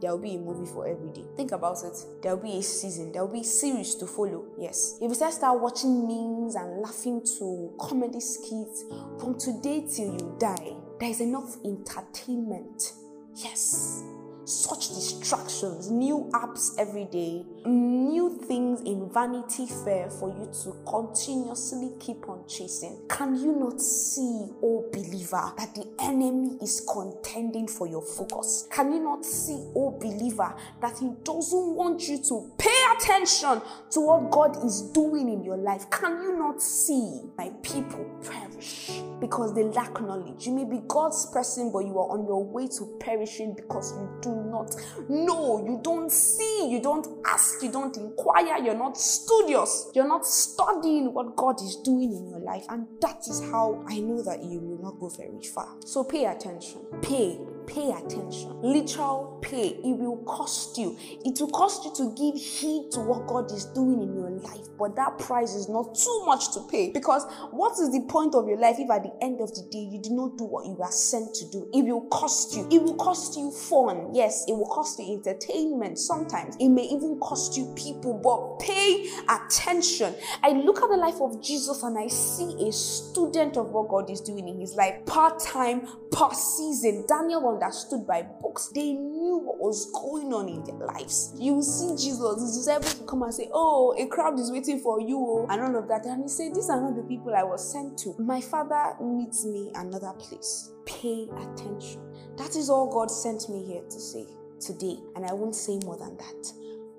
there 0.00 0.12
will 0.12 0.18
be 0.22 0.36
a 0.36 0.38
movie 0.38 0.70
for 0.70 0.86
every 0.86 1.10
day. 1.10 1.24
Think 1.36 1.50
about 1.52 1.78
it. 1.84 1.96
There 2.22 2.36
will 2.36 2.42
be 2.42 2.58
a 2.58 2.62
season. 2.62 3.12
There 3.12 3.24
will 3.24 3.32
be 3.32 3.42
series 3.42 3.96
to 3.96 4.06
follow. 4.06 4.46
Yes. 4.58 4.98
If 5.00 5.08
you 5.08 5.14
start 5.14 5.60
watching 5.60 6.06
memes 6.06 6.54
and 6.54 6.80
laughing 6.80 7.22
to 7.38 7.74
comedy 7.80 8.20
skits 8.20 8.84
from 9.18 9.38
today 9.38 9.86
till 9.92 10.12
you 10.12 10.36
die, 10.38 10.74
there 10.98 11.10
is 11.10 11.20
enough 11.20 11.56
entertainment. 11.64 12.92
Yes 13.34 14.04
such 14.44 14.88
distractions, 14.88 15.90
new 15.90 16.28
apps 16.32 16.76
every 16.78 17.04
day, 17.06 17.44
new 17.64 18.38
things 18.48 18.80
in 18.82 19.08
Vanity 19.12 19.66
Fair 19.84 20.10
for 20.10 20.30
you 20.30 20.50
to 20.64 20.76
continuously 20.88 21.92
keep 22.00 22.28
on 22.28 22.46
chasing. 22.48 23.00
Can 23.08 23.36
you 23.36 23.54
not 23.54 23.80
see, 23.80 24.48
oh 24.62 24.88
believer, 24.92 25.52
that 25.56 25.74
the 25.74 25.86
enemy 26.00 26.58
is 26.60 26.86
contending 26.92 27.68
for 27.68 27.86
your 27.86 28.02
focus? 28.02 28.66
Can 28.70 28.92
you 28.92 29.00
not 29.00 29.24
see, 29.24 29.70
oh 29.76 29.96
believer, 30.00 30.54
that 30.80 30.98
he 30.98 31.10
doesn't 31.22 31.74
want 31.74 32.08
you 32.08 32.18
to 32.22 32.52
pay 32.58 32.82
attention 32.96 33.60
to 33.90 34.00
what 34.00 34.30
God 34.30 34.64
is 34.64 34.82
doing 34.92 35.28
in 35.28 35.44
your 35.44 35.56
life? 35.56 35.88
Can 35.90 36.22
you 36.22 36.38
not 36.38 36.60
see 36.60 37.20
my 37.38 37.50
people 37.62 38.04
perish 38.24 39.01
because 39.22 39.54
they 39.54 39.62
lack 39.62 40.00
knowledge? 40.02 40.46
You 40.46 40.52
may 40.52 40.64
be 40.64 40.82
God's 40.88 41.26
person, 41.32 41.70
but 41.72 41.86
you 41.86 41.96
are 41.98 42.10
on 42.10 42.26
your 42.26 42.44
way 42.44 42.66
to 42.66 42.96
perishing 42.98 43.54
because 43.54 43.92
you 43.92 44.10
do 44.20 44.34
not 44.50 44.74
know, 45.08 45.64
you 45.64 45.80
don't 45.82 46.10
see, 46.10 46.68
you 46.68 46.82
don't 46.82 47.06
ask, 47.24 47.62
you 47.62 47.70
don't 47.70 47.96
inquire, 47.96 48.58
you're 48.58 48.76
not 48.76 48.98
studious, 48.98 49.90
you're 49.94 50.08
not 50.08 50.26
studying 50.26 51.14
what 51.14 51.36
God 51.36 51.62
is 51.62 51.76
doing 51.76 52.12
in 52.12 52.28
your 52.28 52.40
life. 52.40 52.64
And 52.68 52.86
that 53.00 53.20
is 53.28 53.40
how 53.52 53.84
I 53.88 54.00
know 54.00 54.22
that 54.24 54.42
you 54.42 54.58
will 54.58 54.82
not 54.82 54.98
go 54.98 55.08
very 55.08 55.42
far. 55.54 55.76
So 55.84 56.02
pay 56.02 56.24
attention. 56.24 56.80
Pay 57.00 57.38
pay 57.66 57.90
attention. 57.90 58.60
Literal 58.62 59.38
pay. 59.42 59.68
It 59.68 59.98
will 59.98 60.22
cost 60.24 60.78
you. 60.78 60.96
It 61.24 61.40
will 61.40 61.50
cost 61.50 61.84
you 61.84 61.92
to 61.96 62.14
give 62.16 62.40
heed 62.40 62.90
to 62.92 63.00
what 63.00 63.26
God 63.26 63.50
is 63.52 63.66
doing 63.66 64.02
in 64.02 64.14
your 64.14 64.30
life. 64.30 64.66
But 64.78 64.96
that 64.96 65.18
price 65.18 65.54
is 65.54 65.68
not 65.68 65.94
too 65.94 66.22
much 66.26 66.52
to 66.54 66.60
pay. 66.70 66.90
Because 66.90 67.24
what 67.50 67.72
is 67.72 67.92
the 67.92 68.04
point 68.08 68.34
of 68.34 68.48
your 68.48 68.58
life 68.58 68.76
if 68.78 68.90
at 68.90 69.02
the 69.02 69.12
end 69.22 69.40
of 69.40 69.54
the 69.54 69.62
day 69.70 69.78
you 69.78 70.00
do 70.00 70.10
not 70.10 70.38
do 70.38 70.44
what 70.44 70.66
you 70.66 70.76
are 70.82 70.92
sent 70.92 71.34
to 71.34 71.50
do? 71.50 71.68
It 71.72 71.82
will 71.84 72.06
cost 72.08 72.56
you. 72.56 72.66
It 72.70 72.82
will 72.82 72.96
cost 72.96 73.36
you 73.36 73.50
fun. 73.50 74.14
Yes, 74.14 74.44
it 74.48 74.52
will 74.52 74.68
cost 74.68 74.98
you 74.98 75.14
entertainment. 75.14 75.98
Sometimes 75.98 76.56
it 76.58 76.68
may 76.68 76.84
even 76.84 77.18
cost 77.20 77.56
you 77.56 77.72
people. 77.76 78.14
But 78.22 78.66
pay 78.66 79.08
attention. 79.28 80.14
I 80.42 80.50
look 80.52 80.82
at 80.82 80.88
the 80.88 80.96
life 80.96 81.20
of 81.20 81.42
Jesus 81.42 81.82
and 81.82 81.98
I 81.98 82.08
see 82.08 82.68
a 82.68 82.72
student 82.72 83.56
of 83.56 83.68
what 83.70 83.88
God 83.88 84.10
is 84.10 84.20
doing 84.20 84.48
in 84.48 84.58
his 84.58 84.74
life. 84.74 85.04
Part 85.06 85.40
time, 85.40 85.86
per 86.10 86.32
season. 86.32 87.04
Daniel 87.08 87.40
understood 87.52 88.06
by 88.06 88.22
books. 88.22 88.70
They 88.74 88.92
knew 88.92 89.38
what 89.38 89.58
was 89.58 89.90
going 89.92 90.32
on 90.32 90.48
in 90.48 90.64
their 90.64 90.86
lives. 90.86 91.34
You 91.38 91.62
see 91.62 91.90
Jesus 91.90 92.42
is 92.42 92.68
able 92.68 92.84
to 92.84 93.04
come 93.04 93.22
and 93.22 93.34
say, 93.34 93.48
Oh, 93.52 93.94
a 93.98 94.06
crowd 94.06 94.38
is 94.38 94.50
waiting 94.50 94.80
for 94.80 95.00
you, 95.00 95.46
and 95.48 95.60
all 95.60 95.76
of 95.76 95.88
that. 95.88 96.06
And 96.06 96.22
he 96.22 96.28
said, 96.28 96.54
These 96.54 96.70
are 96.70 96.80
not 96.80 96.96
the 96.96 97.02
people 97.02 97.34
I 97.34 97.42
was 97.42 97.72
sent 97.72 97.98
to. 98.00 98.14
My 98.18 98.40
father 98.40 98.94
needs 99.00 99.44
me 99.44 99.70
another 99.74 100.12
place. 100.18 100.70
Pay 100.86 101.28
attention. 101.36 102.00
That 102.36 102.56
is 102.56 102.70
all 102.70 102.90
God 102.90 103.10
sent 103.10 103.48
me 103.48 103.64
here 103.64 103.82
to 103.82 104.00
say 104.00 104.26
today. 104.60 104.96
And 105.16 105.26
I 105.26 105.32
won't 105.32 105.54
say 105.54 105.78
more 105.84 105.96
than 105.96 106.16
that 106.16 106.52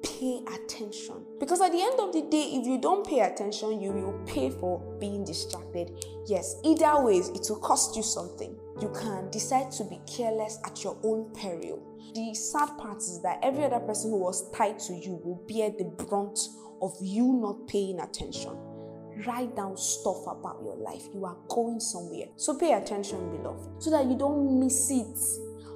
pay 0.03 0.41
attention. 0.53 1.25
Because 1.39 1.61
at 1.61 1.71
the 1.71 1.81
end 1.81 1.99
of 1.99 2.13
the 2.13 2.23
day, 2.29 2.51
if 2.53 2.67
you 2.67 2.79
don't 2.79 3.07
pay 3.07 3.21
attention, 3.21 3.81
you 3.81 3.91
will 3.91 4.19
pay 4.25 4.49
for 4.49 4.79
being 4.99 5.23
distracted. 5.23 5.91
Yes, 6.27 6.55
either 6.63 7.01
ways, 7.01 7.29
it 7.29 7.45
will 7.49 7.59
cost 7.59 7.95
you 7.95 8.03
something. 8.03 8.55
You 8.81 8.89
can 8.89 9.29
decide 9.29 9.71
to 9.73 9.83
be 9.83 9.99
careless 10.07 10.59
at 10.65 10.83
your 10.83 10.97
own 11.03 11.31
peril. 11.33 11.81
The 12.13 12.33
sad 12.33 12.77
part 12.77 12.97
is 12.97 13.21
that 13.23 13.39
every 13.43 13.63
other 13.65 13.79
person 13.79 14.11
who 14.11 14.19
was 14.19 14.49
tied 14.51 14.79
to 14.79 14.93
you 14.93 15.21
will 15.23 15.43
bear 15.47 15.69
the 15.69 15.85
brunt 16.05 16.39
of 16.81 16.93
you 17.01 17.33
not 17.33 17.67
paying 17.67 17.99
attention. 17.99 18.57
Write 19.25 19.55
down 19.55 19.77
stuff 19.77 20.25
about 20.27 20.59
your 20.63 20.75
life. 20.75 21.03
You 21.13 21.25
are 21.25 21.37
going 21.49 21.79
somewhere. 21.79 22.25
So 22.35 22.57
pay 22.57 22.73
attention, 22.73 23.37
beloved, 23.37 23.81
so 23.81 23.91
that 23.91 24.05
you 24.05 24.17
don't 24.17 24.59
miss 24.59 24.89
it, 24.89 25.17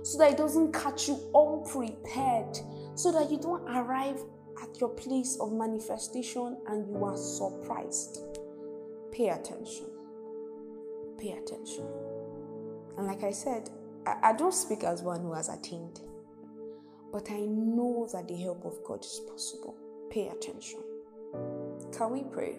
so 0.06 0.18
that 0.18 0.32
it 0.32 0.38
doesn't 0.38 0.74
catch 0.74 1.08
you 1.08 1.20
unprepared 1.36 2.58
so 2.98 3.12
that 3.12 3.30
you 3.30 3.38
don't 3.38 3.62
arrive 3.70 4.20
at 4.62 4.80
your 4.80 4.90
place 4.90 5.38
of 5.40 5.54
manifestation 5.54 6.58
and 6.68 6.88
you 6.88 7.04
are 7.06 7.16
surprised. 7.16 8.22
Pay 9.12 9.30
attention. 9.30 9.86
Pay 11.20 11.34
attention. 11.34 11.86
And 12.98 13.08
like 13.08 13.24
I 13.24 13.32
said, 13.32 13.70
I, 14.06 14.30
I 14.30 14.34
don't 14.34 14.54
speak 14.54 14.84
as 14.84 15.04
one 15.04 15.22
who 15.22 15.34
has 15.34 15.50
attained, 15.50 16.02
but 17.12 17.30
I 17.32 17.42
know 17.42 18.08
that 18.12 18.28
the 18.28 18.36
help 18.36 18.66
of 18.66 18.84
God 18.86 19.04
is 19.04 19.22
possible. 19.30 19.76
Pay 20.10 20.30
attention. 20.30 20.80
Can 21.92 22.12
we 22.12 22.24
pray? 22.24 22.58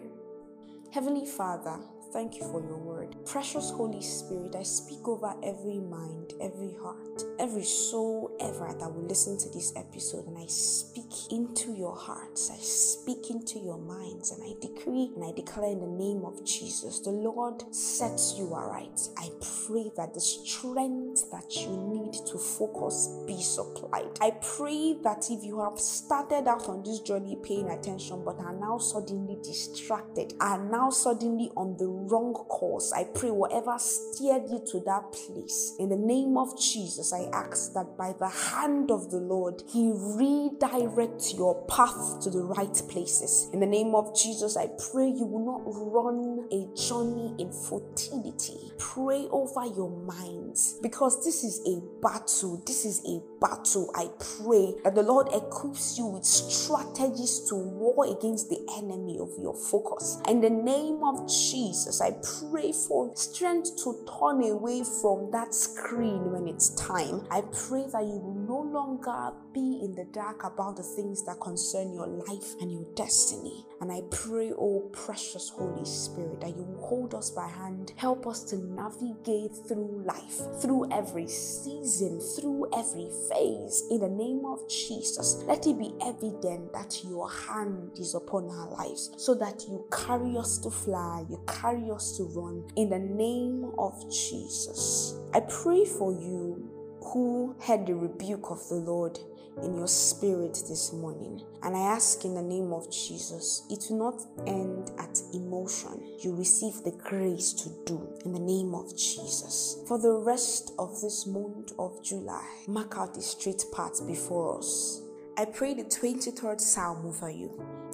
Heavenly 0.91 1.25
Father, 1.25 1.77
Thank 2.11 2.39
you 2.39 2.41
for 2.51 2.59
your 2.61 2.77
word. 2.77 3.15
Precious 3.27 3.69
Holy 3.69 4.01
Spirit, 4.01 4.55
I 4.55 4.63
speak 4.63 5.07
over 5.07 5.35
every 5.43 5.79
mind, 5.79 6.33
every 6.41 6.73
heart, 6.81 7.23
every 7.37 7.63
soul 7.63 8.35
ever 8.39 8.75
that 8.79 8.91
will 8.91 9.05
listen 9.05 9.37
to 9.37 9.49
this 9.49 9.73
episode, 9.75 10.25
and 10.25 10.37
I 10.37 10.47
speak 10.47 11.31
into 11.31 11.73
your 11.73 11.95
hearts, 11.95 12.49
I 12.49 12.57
speak 12.57 13.29
into 13.29 13.59
your 13.59 13.77
minds, 13.77 14.31
and 14.31 14.41
I 14.43 14.53
decree 14.59 15.11
and 15.15 15.23
I 15.23 15.33
declare 15.33 15.71
in 15.71 15.81
the 15.81 16.03
name 16.03 16.25
of 16.25 16.43
Jesus, 16.43 16.99
the 16.99 17.11
Lord 17.11 17.63
sets 17.73 18.35
you 18.39 18.55
aright. 18.55 18.99
I 19.17 19.29
pray 19.67 19.91
that 19.95 20.15
the 20.15 20.21
strength 20.21 21.29
that 21.31 21.55
you 21.55 21.69
need 21.69 22.13
to 22.25 22.39
focus 22.39 23.07
be 23.27 23.39
supplied. 23.39 24.17
I 24.19 24.31
pray 24.41 24.97
that 25.03 25.29
if 25.29 25.43
you 25.43 25.61
have 25.61 25.79
started 25.79 26.47
out 26.47 26.67
on 26.69 26.81
this 26.81 27.01
journey 27.01 27.37
paying 27.43 27.69
attention 27.69 28.23
but 28.25 28.39
are 28.39 28.57
now 28.57 28.79
suddenly 28.79 29.37
distracted, 29.43 30.33
are 30.41 30.57
now 30.57 30.89
suddenly 30.89 31.51
on 31.55 31.77
the 31.77 31.98
wrong 32.07 32.33
course, 32.33 32.91
I 32.93 33.03
pray 33.03 33.31
whatever 33.31 33.75
steered 33.77 34.43
you 34.49 34.63
to 34.71 34.79
that 34.81 35.11
place, 35.11 35.75
in 35.79 35.89
the 35.89 35.95
name 35.95 36.37
of 36.37 36.59
Jesus, 36.59 37.13
I 37.13 37.29
ask 37.33 37.73
that 37.73 37.97
by 37.97 38.13
the 38.17 38.29
hand 38.29 38.91
of 38.91 39.11
the 39.11 39.17
Lord, 39.17 39.63
He 39.67 39.91
redirects 39.91 41.37
your 41.37 41.65
path 41.65 42.19
to 42.21 42.29
the 42.29 42.43
right 42.43 42.81
places. 42.89 43.49
In 43.53 43.59
the 43.59 43.65
name 43.65 43.95
of 43.95 44.15
Jesus, 44.15 44.57
I 44.57 44.67
pray 44.91 45.07
you 45.07 45.25
will 45.25 45.45
not 45.45 45.61
run 45.65 46.47
a 46.51 46.67
journey 46.75 47.35
in 47.37 47.51
futility. 47.51 48.71
Pray 48.77 49.27
over 49.31 49.65
your 49.65 49.89
minds 49.89 50.79
because 50.81 51.23
this 51.23 51.43
is 51.43 51.61
a 51.67 51.81
battle. 52.01 52.61
This 52.65 52.85
is 52.85 53.01
a 53.05 53.21
battle. 53.39 53.91
I 53.95 54.09
pray 54.19 54.75
that 54.83 54.95
the 54.95 55.03
Lord 55.03 55.27
equips 55.33 55.97
you 55.97 56.05
with 56.05 56.25
strategies 56.25 57.47
to 57.49 57.55
war 57.55 58.05
against 58.05 58.49
the 58.49 58.59
enemy 58.77 59.19
of 59.19 59.29
your 59.39 59.55
focus. 59.55 60.21
In 60.27 60.41
the 60.41 60.49
name 60.49 61.03
of 61.03 61.27
Jesus, 61.27 62.01
I 62.01 62.11
pray 62.51 62.71
for 62.71 63.11
strength 63.15 63.75
to 63.83 64.05
turn 64.19 64.43
away 64.43 64.83
from 65.01 65.31
that 65.31 65.53
screen 65.53 66.31
when 66.31 66.47
it's 66.47 66.69
time. 66.75 67.25
I 67.31 67.41
pray 67.41 67.85
that 67.91 68.03
you 68.03 68.19
will 68.19 68.45
no 68.47 68.61
longer 68.61 69.31
be 69.53 69.81
in 69.83 69.95
the 69.95 70.05
dark 70.11 70.43
about 70.43 70.77
the 70.77 70.83
things 70.83 71.25
that 71.25 71.39
concern 71.39 71.93
your 71.93 72.07
life 72.07 72.55
and 72.61 72.71
your 72.71 72.85
destiny. 72.95 73.65
And 73.81 73.91
I 73.91 74.01
pray, 74.11 74.51
oh 74.57 74.89
precious 74.93 75.49
Holy 75.49 75.85
Spirit, 75.85 76.41
that 76.41 76.55
you 76.55 76.63
will 76.63 76.85
hold 76.85 77.15
us 77.15 77.29
by 77.31 77.47
hand, 77.47 77.93
help 77.95 78.27
us 78.27 78.43
to 78.45 78.57
navigate 78.57 79.51
through 79.67 80.03
life, 80.05 80.39
through 80.61 80.91
every 80.91 81.27
season, 81.27 82.19
through 82.19 82.69
every 82.75 83.09
phase. 83.29 83.83
In 83.91 83.99
the 83.99 84.09
name 84.09 84.45
of 84.45 84.67
Jesus, 84.69 85.43
let 85.45 85.65
it 85.67 85.77
be 85.77 85.93
evident 86.01 86.73
that 86.73 87.03
your 87.03 87.29
hand 87.29 87.91
is 87.97 88.15
upon 88.15 88.49
our 88.49 88.69
lives 88.71 89.11
so 89.17 89.35
that 89.35 89.65
you 89.67 89.85
carry 89.91 90.37
us 90.37 90.57
to 90.59 90.69
fly, 90.69 91.25
you 91.29 91.41
carry 91.47 91.89
us 91.91 92.17
to 92.17 92.23
run 92.23 92.63
in 92.75 92.89
the 92.89 92.99
name 92.99 93.71
of 93.77 93.93
Jesus. 94.11 95.15
I 95.33 95.41
pray 95.41 95.85
for 95.85 96.11
you 96.11 96.69
who 97.01 97.55
had 97.59 97.85
the 97.85 97.95
rebuke 97.95 98.49
of 98.49 98.67
the 98.69 98.75
Lord 98.75 99.19
in 99.63 99.75
your 99.75 99.87
spirit 99.87 100.53
this 100.67 100.93
morning. 100.93 101.41
And 101.63 101.75
I 101.75 101.79
ask 101.79 102.23
in 102.25 102.35
the 102.35 102.41
name 102.41 102.71
of 102.71 102.91
Jesus, 102.91 103.63
it 103.69 103.85
will 103.89 104.11
not 104.11 104.47
end 104.47 104.91
at 104.99 105.19
emotion. 105.33 106.01
You 106.19 106.35
receive 106.35 106.83
the 106.83 106.91
grace 106.91 107.53
to 107.53 107.69
do 107.85 108.07
in 108.25 108.33
the 108.33 108.39
name 108.39 108.73
of 108.73 108.95
Jesus. 108.97 109.77
For 109.87 109.99
the 109.99 110.13
rest 110.13 110.73
of 110.79 110.99
this 111.01 111.25
month 111.27 111.73
of 111.77 112.03
July, 112.03 112.47
mark 112.67 112.97
out 112.97 113.13
the 113.13 113.21
straight 113.21 113.63
path 113.73 114.05
before 114.07 114.59
us. 114.59 115.01
I 115.37 115.45
pray 115.45 115.73
the 115.73 115.85
23rd 115.85 116.59
Psalm 116.59 117.05
over 117.05 117.29
you. 117.29 117.49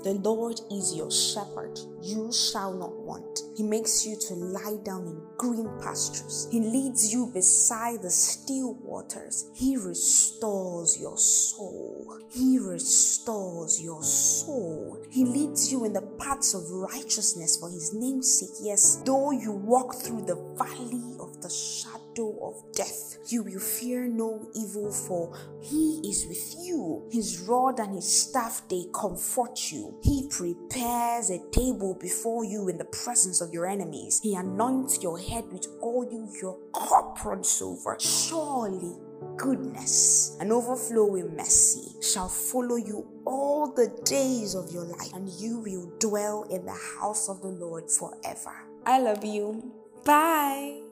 The 0.05 0.13
Lord 0.13 0.61
is 0.69 0.93
your 0.95 1.09
shepherd, 1.09 1.79
you 1.99 2.31
shall 2.31 2.71
not 2.71 2.93
want. 2.93 3.39
He 3.57 3.63
makes 3.63 4.05
you 4.05 4.15
to 4.27 4.35
lie 4.35 4.77
down 4.83 5.07
in 5.07 5.19
green 5.35 5.67
pastures. 5.81 6.47
He 6.51 6.59
leads 6.59 7.11
you 7.11 7.31
beside 7.33 8.03
the 8.03 8.11
still 8.11 8.75
waters. 8.83 9.49
He 9.55 9.77
restores 9.77 10.99
your 10.99 11.17
soul. 11.17 12.19
He 12.29 12.59
restores 12.59 13.81
your 13.81 14.03
soul. 14.03 15.03
He 15.09 15.25
leads 15.25 15.71
you 15.71 15.85
in 15.85 15.93
the 15.93 16.07
paths 16.19 16.53
of 16.53 16.69
righteousness 16.69 17.57
for 17.57 17.71
his 17.71 17.91
name's 17.95 18.31
sake. 18.31 18.57
Yes, 18.61 19.01
though 19.05 19.31
you 19.31 19.53
walk 19.53 19.95
through 19.95 20.25
the 20.25 20.35
valley 20.55 21.15
of 21.19 21.41
the 21.41 21.49
shadow 22.15 22.37
of 22.41 22.75
death, 22.75 23.17
you 23.27 23.43
will 23.43 23.59
fear 23.59 24.07
no 24.07 24.47
evil, 24.55 24.91
for 24.91 25.33
he 25.61 26.01
is 26.07 26.25
with 26.27 26.55
you. 26.65 27.07
His 27.11 27.41
rod 27.41 27.79
and 27.79 27.93
his 27.95 28.21
staff 28.21 28.61
they 28.69 28.85
comfort 28.93 29.71
you. 29.71 29.97
He 30.01 30.27
prepares 30.29 31.29
a 31.29 31.39
table 31.51 31.97
before 31.99 32.45
you 32.45 32.69
in 32.69 32.77
the 32.77 32.85
presence 32.85 33.41
of 33.41 33.53
your 33.53 33.67
enemies. 33.67 34.19
He 34.21 34.35
anoints 34.35 35.01
your 35.01 35.19
head 35.19 35.45
with 35.51 35.67
oil, 35.83 36.29
your 36.41 36.57
cup 36.73 37.23
runs 37.25 37.61
over. 37.61 37.97
Surely 37.99 38.95
goodness 39.37 40.37
and 40.39 40.51
overflowing 40.51 41.35
mercy 41.35 41.95
shall 42.01 42.29
follow 42.29 42.75
you 42.75 43.07
all 43.25 43.71
the 43.73 43.87
days 44.05 44.55
of 44.55 44.71
your 44.71 44.83
life, 44.85 45.13
and 45.13 45.29
you 45.29 45.59
will 45.59 45.91
dwell 45.99 46.43
in 46.49 46.65
the 46.65 46.79
house 46.99 47.29
of 47.29 47.41
the 47.41 47.47
Lord 47.47 47.89
forever. 47.89 48.53
I 48.85 48.99
love 48.99 49.25
you. 49.25 49.71
Bye. 50.05 50.84